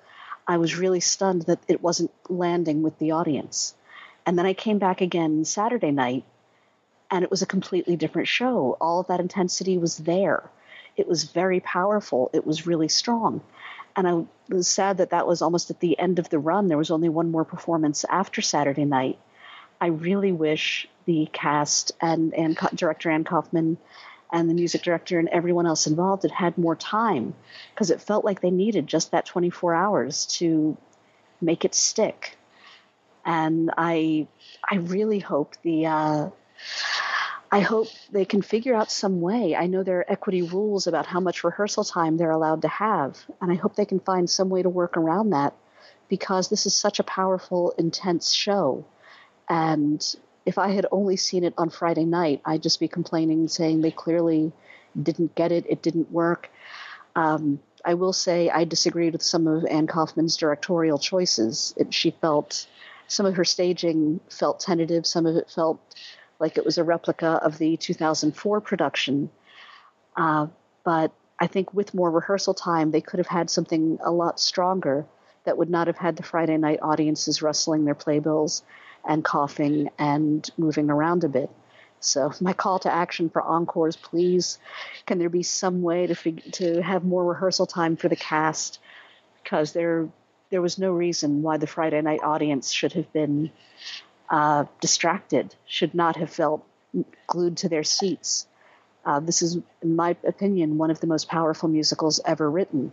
[0.45, 3.75] I was really stunned that it wasn't landing with the audience.
[4.25, 6.25] And then I came back again Saturday night,
[7.15, 8.75] and it was a completely different show.
[8.81, 10.49] All of that intensity was there
[10.97, 12.29] It was very powerful.
[12.33, 13.39] It was really strong.
[13.95, 16.67] And I was sad that that was almost at the end of the run.
[16.67, 19.17] There was only one more performance after Saturday night.
[19.79, 23.77] I really wish the cast and, and director Anne Kaufman
[24.33, 27.33] and the music director and everyone else involved had had more time
[27.73, 30.75] because it felt like they needed just that 24 hours to
[31.39, 32.37] make it stick.
[33.23, 34.27] And I,
[34.69, 36.29] I really hope the, uh,
[37.55, 39.55] I hope they can figure out some way.
[39.55, 43.17] I know there are equity rules about how much rehearsal time they're allowed to have,
[43.39, 45.53] and I hope they can find some way to work around that
[46.09, 48.83] because this is such a powerful, intense show.
[49.47, 50.05] And
[50.45, 53.91] if I had only seen it on Friday night, I'd just be complaining, saying they
[53.91, 54.51] clearly
[55.01, 56.49] didn't get it, it didn't work.
[57.15, 61.73] Um, I will say I disagreed with some of Anne Kaufman's directorial choices.
[61.77, 62.67] It, she felt
[63.07, 65.79] some of her staging felt tentative, some of it felt
[66.45, 69.31] like it was a replica of the 2004 production.
[70.15, 70.45] Uh,
[70.83, 75.07] but I think with more rehearsal time, they could have had something a lot stronger
[75.45, 78.61] that would not have had the Friday night audiences rustling their playbills
[79.03, 81.49] and coughing and moving around a bit.
[81.99, 84.59] So my call to action for encores, please,
[85.07, 88.77] can there be some way to fig- to have more rehearsal time for the cast?
[89.41, 90.09] Because there
[90.51, 93.49] there was no reason why the Friday night audience should have been
[94.29, 96.65] uh, distracted, should not have felt
[97.27, 98.47] glued to their seats.
[99.05, 102.91] Uh, this is, in my opinion, one of the most powerful musicals ever written.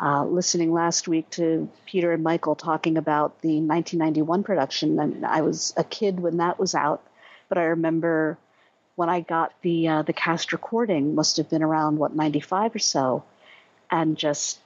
[0.00, 5.40] Uh, listening last week to Peter and Michael talking about the 1991 production, and I
[5.40, 7.02] was a kid when that was out,
[7.48, 8.38] but I remember
[8.94, 12.78] when I got the uh, the cast recording, must have been around what 95 or
[12.78, 13.24] so,
[13.90, 14.60] and just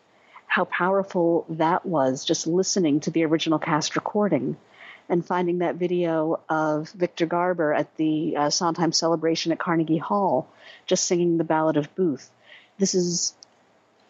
[0.46, 2.26] how powerful that was.
[2.26, 4.56] Just listening to the original cast recording
[5.12, 10.48] and finding that video of Victor Garber at the uh, Sondheim celebration at Carnegie Hall,
[10.86, 12.30] just singing the Ballad of Booth.
[12.78, 13.34] This is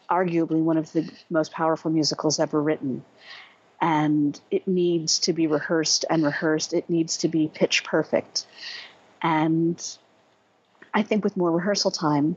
[0.09, 3.05] arguably one of the most powerful musicals ever written.
[3.81, 6.73] And it needs to be rehearsed and rehearsed.
[6.73, 8.47] It needs to be pitch perfect.
[9.21, 9.85] And
[10.95, 12.37] I think with more rehearsal time,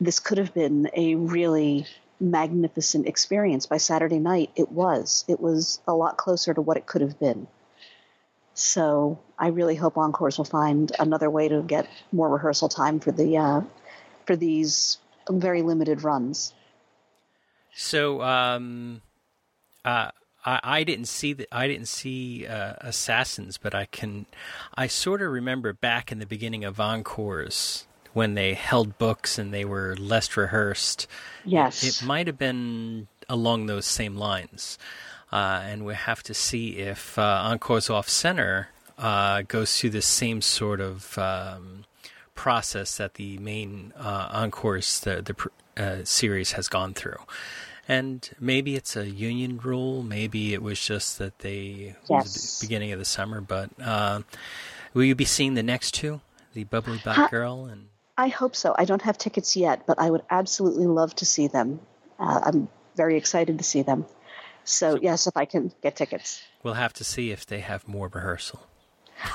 [0.00, 1.86] this could have been a really
[2.20, 3.66] magnificent experience.
[3.66, 5.24] By Saturday night, it was.
[5.26, 7.48] It was a lot closer to what it could have been.
[8.60, 13.10] So I really hope Encores will find another way to get more rehearsal time for
[13.10, 13.62] the uh,
[14.26, 14.98] for these
[15.30, 16.52] very limited runs.
[17.74, 19.00] So um,
[19.82, 20.10] uh,
[20.44, 24.26] I, I, didn't see the, I didn't see uh, Assassins, but I can
[24.74, 29.54] I sort of remember back in the beginning of Encores when they held books and
[29.54, 31.06] they were less rehearsed.
[31.46, 34.76] Yes, it, it might have been along those same lines.
[35.32, 40.02] Uh, and we have to see if uh, Encores Off Center uh, goes through the
[40.02, 41.84] same sort of um,
[42.34, 47.18] process that the main uh, Encores the the uh, series has gone through.
[47.88, 50.02] And maybe it's a union rule.
[50.02, 52.60] Maybe it was just that they yes.
[52.60, 53.40] the beginning of the summer.
[53.40, 54.22] But uh,
[54.94, 56.20] will you be seeing the next two,
[56.54, 57.86] the Bubbly Black Girl and?
[58.18, 58.74] I hope so.
[58.76, 61.80] I don't have tickets yet, but I would absolutely love to see them.
[62.18, 64.04] I'm very excited to see them.
[64.64, 66.42] So, so, yes, if I can get tickets.
[66.62, 68.66] We'll have to see if they have more rehearsal.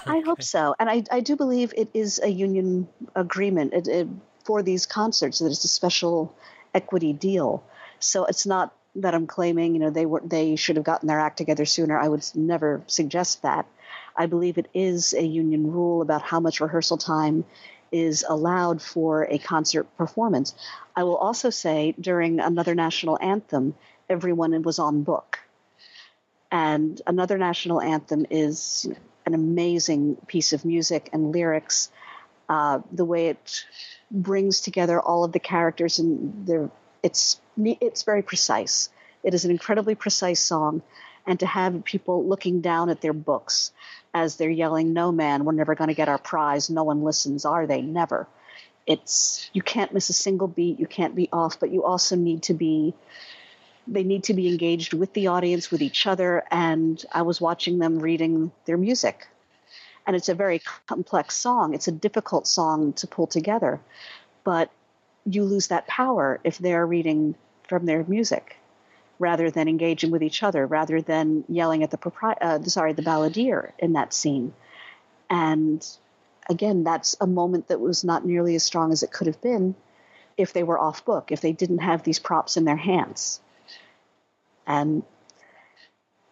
[0.06, 4.08] I hope so, and I, I do believe it is a union agreement it, it,
[4.44, 6.36] for these concerts that it's a special
[6.74, 7.64] equity deal.
[8.00, 11.20] So it's not that I'm claiming you know they were they should have gotten their
[11.20, 11.98] act together sooner.
[11.98, 13.66] I would never suggest that.
[14.16, 17.46] I believe it is a union rule about how much rehearsal time
[17.92, 20.56] is allowed for a concert performance.
[20.96, 23.76] I will also say during another national anthem,
[24.10, 25.40] everyone was on book.
[26.52, 28.88] And another national anthem is
[29.26, 31.92] an amazing piece of music and lyrics.
[32.48, 33.66] Uh, the way it
[34.12, 36.70] brings together all of the characters and
[37.06, 38.90] it's it's very precise.
[39.24, 40.82] It is an incredibly precise song,
[41.26, 43.72] and to have people looking down at their books
[44.14, 46.70] as they're yelling, "No man, we're never going to get our prize.
[46.70, 47.82] No one listens, are they?
[47.82, 48.28] Never."
[48.88, 50.80] It's you can't miss a single beat.
[50.80, 52.94] You can't be off, but you also need to be
[53.88, 56.44] they need to be engaged with the audience, with each other.
[56.52, 59.28] And I was watching them reading their music.
[60.08, 61.74] And it's a very complex song.
[61.74, 63.80] It's a difficult song to pull together.
[64.44, 64.70] But
[65.26, 67.36] you lose that power if they're reading
[67.68, 68.58] from their music
[69.18, 73.02] rather than engaging with each other, rather than yelling at the propri- uh, sorry, the
[73.02, 74.54] balladeer in that scene.
[75.30, 75.86] And
[76.50, 79.76] again, that's a moment that was not nearly as strong as it could have been
[80.38, 83.40] if they were off book, if they didn't have these props in their hands.
[84.68, 85.04] And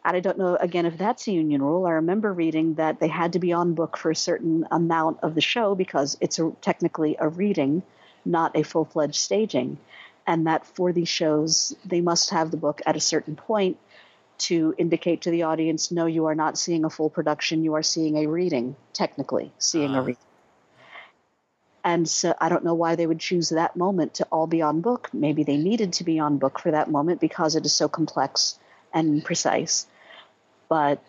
[0.04, 1.86] I don't know again if that's a union rule.
[1.86, 5.34] I remember reading that they had to be on book for a certain amount of
[5.34, 7.84] the show because it's a, technically a reading,
[8.26, 9.78] not a full fledged staging.
[10.28, 13.78] And that for these shows, they must have the book at a certain point
[14.40, 17.84] to indicate to the audience no, you are not seeing a full production, you are
[17.84, 20.00] seeing a reading, technically, seeing uh.
[20.00, 20.22] a reading.
[21.84, 24.82] And so I don't know why they would choose that moment to all be on
[24.82, 25.10] book.
[25.14, 28.58] Maybe they needed to be on book for that moment because it is so complex
[28.94, 29.86] and precise.
[30.70, 31.04] But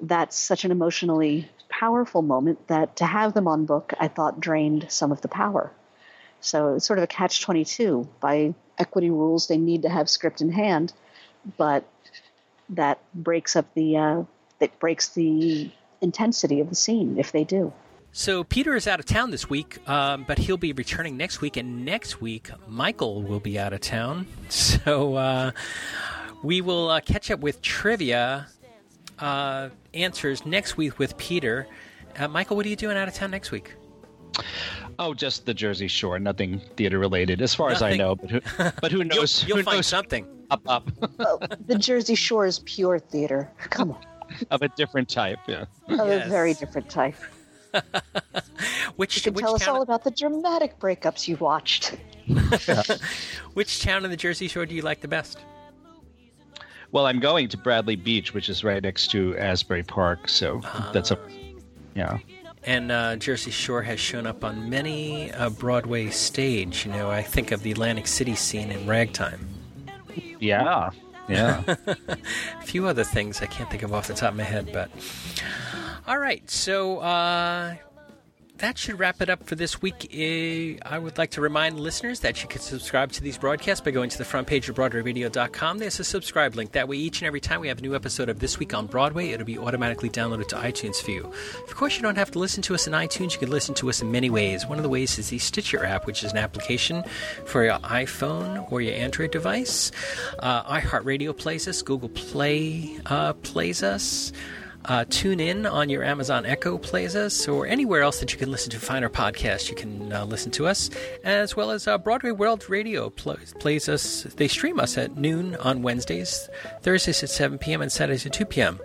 [0.00, 4.86] that's such an emotionally powerful moment that to have them on book, I thought drained
[4.90, 5.70] some of the power.
[6.40, 8.08] So it's sort of a catch 22.
[8.18, 10.92] By equity rules, they need to have script in hand,
[11.56, 11.84] but
[12.70, 14.22] that breaks up the, uh,
[14.58, 15.70] that breaks the
[16.00, 17.72] intensity of the scene if they do.
[18.14, 21.56] So Peter is out of town this week, um, but he'll be returning next week,
[21.56, 24.26] and next week Michael will be out of town.
[24.50, 25.52] So uh,
[26.42, 28.48] we will uh, catch up with trivia
[29.18, 31.66] uh, answers next week with Peter.
[32.18, 33.74] Uh, Michael, what are you doing out of town next week?
[34.98, 37.86] Oh, just the Jersey Shore, nothing theater related, as far nothing.
[37.86, 38.16] as I know.
[38.16, 38.40] But who,
[38.80, 39.42] but who knows?
[39.42, 39.86] you'll, you'll who find knows?
[39.86, 40.26] something.
[40.50, 40.90] Up, up.
[41.20, 43.48] oh, the Jersey Shore is pure theater.
[43.70, 44.04] Come on.
[44.50, 45.64] of a different type, yeah.
[45.88, 46.26] Of yes.
[46.26, 47.14] a very different type.
[48.96, 51.96] which you can which tell us all of, about the dramatic breakups you watched.
[53.54, 55.38] which town in the Jersey Shore do you like the best?
[56.92, 60.92] Well, I'm going to Bradley Beach, which is right next to Asbury Park, so uh,
[60.92, 61.18] that's a
[61.94, 62.18] yeah.
[62.64, 66.86] And uh, Jersey Shore has shown up on many a Broadway stage.
[66.86, 69.48] You know, I think of the Atlantic City scene in Ragtime.
[70.38, 70.90] Yeah,
[71.28, 71.62] yeah.
[71.96, 74.90] a few other things I can't think of off the top of my head, but
[76.12, 76.48] all right.
[76.50, 77.74] So uh,
[78.58, 80.14] that should wrap it up for this week.
[80.14, 84.10] I would like to remind listeners that you can subscribe to these broadcasts by going
[84.10, 85.78] to the front page of BroadwayRadio.com.
[85.78, 86.72] There's a subscribe link.
[86.72, 88.88] That way, each and every time we have a new episode of This Week on
[88.88, 91.32] Broadway, it'll be automatically downloaded to iTunes for you.
[91.66, 93.32] Of course, you don't have to listen to us in iTunes.
[93.32, 94.66] You can listen to us in many ways.
[94.66, 97.04] One of the ways is the Stitcher app, which is an application
[97.46, 99.90] for your iPhone or your Android device.
[100.40, 101.80] Uh, iHeartRadio plays us.
[101.80, 104.30] Google Play uh, plays us.
[104.84, 108.50] Uh, tune in on your Amazon Echo plays us, or anywhere else that you can
[108.50, 109.68] listen to finer podcasts.
[109.68, 110.90] You can uh, listen to us,
[111.24, 114.24] as well as uh, Broadway World Radio pl- plays us.
[114.36, 116.48] They stream us at noon on Wednesdays,
[116.82, 118.80] Thursdays at 7 p.m., and Saturdays at 2 p.m.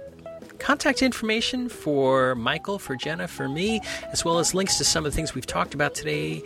[0.59, 3.79] Contact information for Michael, for Jena, for me,
[4.11, 6.41] as well as links to some of the things we've talked about today,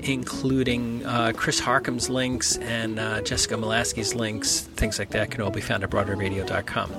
[0.00, 4.60] including uh, Chris Harcum's links and uh, Jessica Molaskey's links.
[4.60, 6.90] Things like that can all be found at BroadwayRadio.com.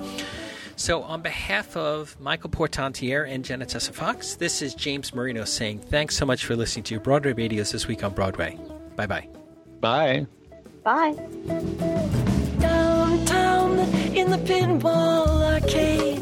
[0.78, 5.80] So, on behalf of Michael Portantiere and Jena Tesse Fox, this is James Marino saying
[5.80, 8.60] thanks so much for listening to Broadway Radios this week on Broadway.
[8.96, 9.28] Bye bye.
[9.82, 10.28] Bye.
[10.84, 11.14] Bye.
[12.60, 13.80] Downtown
[14.16, 16.22] in the pinball arcade,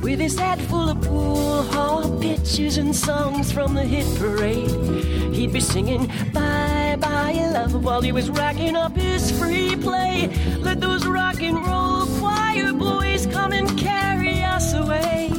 [0.00, 5.52] with his hat full of pool hall pictures and songs from the hit parade, he'd
[5.52, 10.28] be singing Bye Bye Love while he was racking up his free play.
[10.58, 15.30] Let those rock and roll choir boys come and carry us away.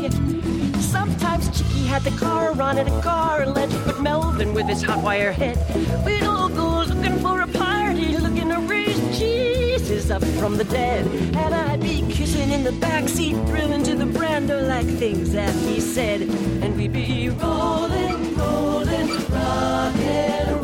[0.80, 5.32] Sometimes Chicky had the car running a car let but Melvin with his hot wire
[5.32, 5.58] head.
[6.06, 11.06] We'd all go looking for a party, looking to raise Jesus up from the dead.
[11.36, 15.80] And I'd be kissing in the backseat, thrilling to the Brando like things that he
[15.80, 16.22] said.
[16.22, 20.63] And we'd be rolling, rolling, rocking.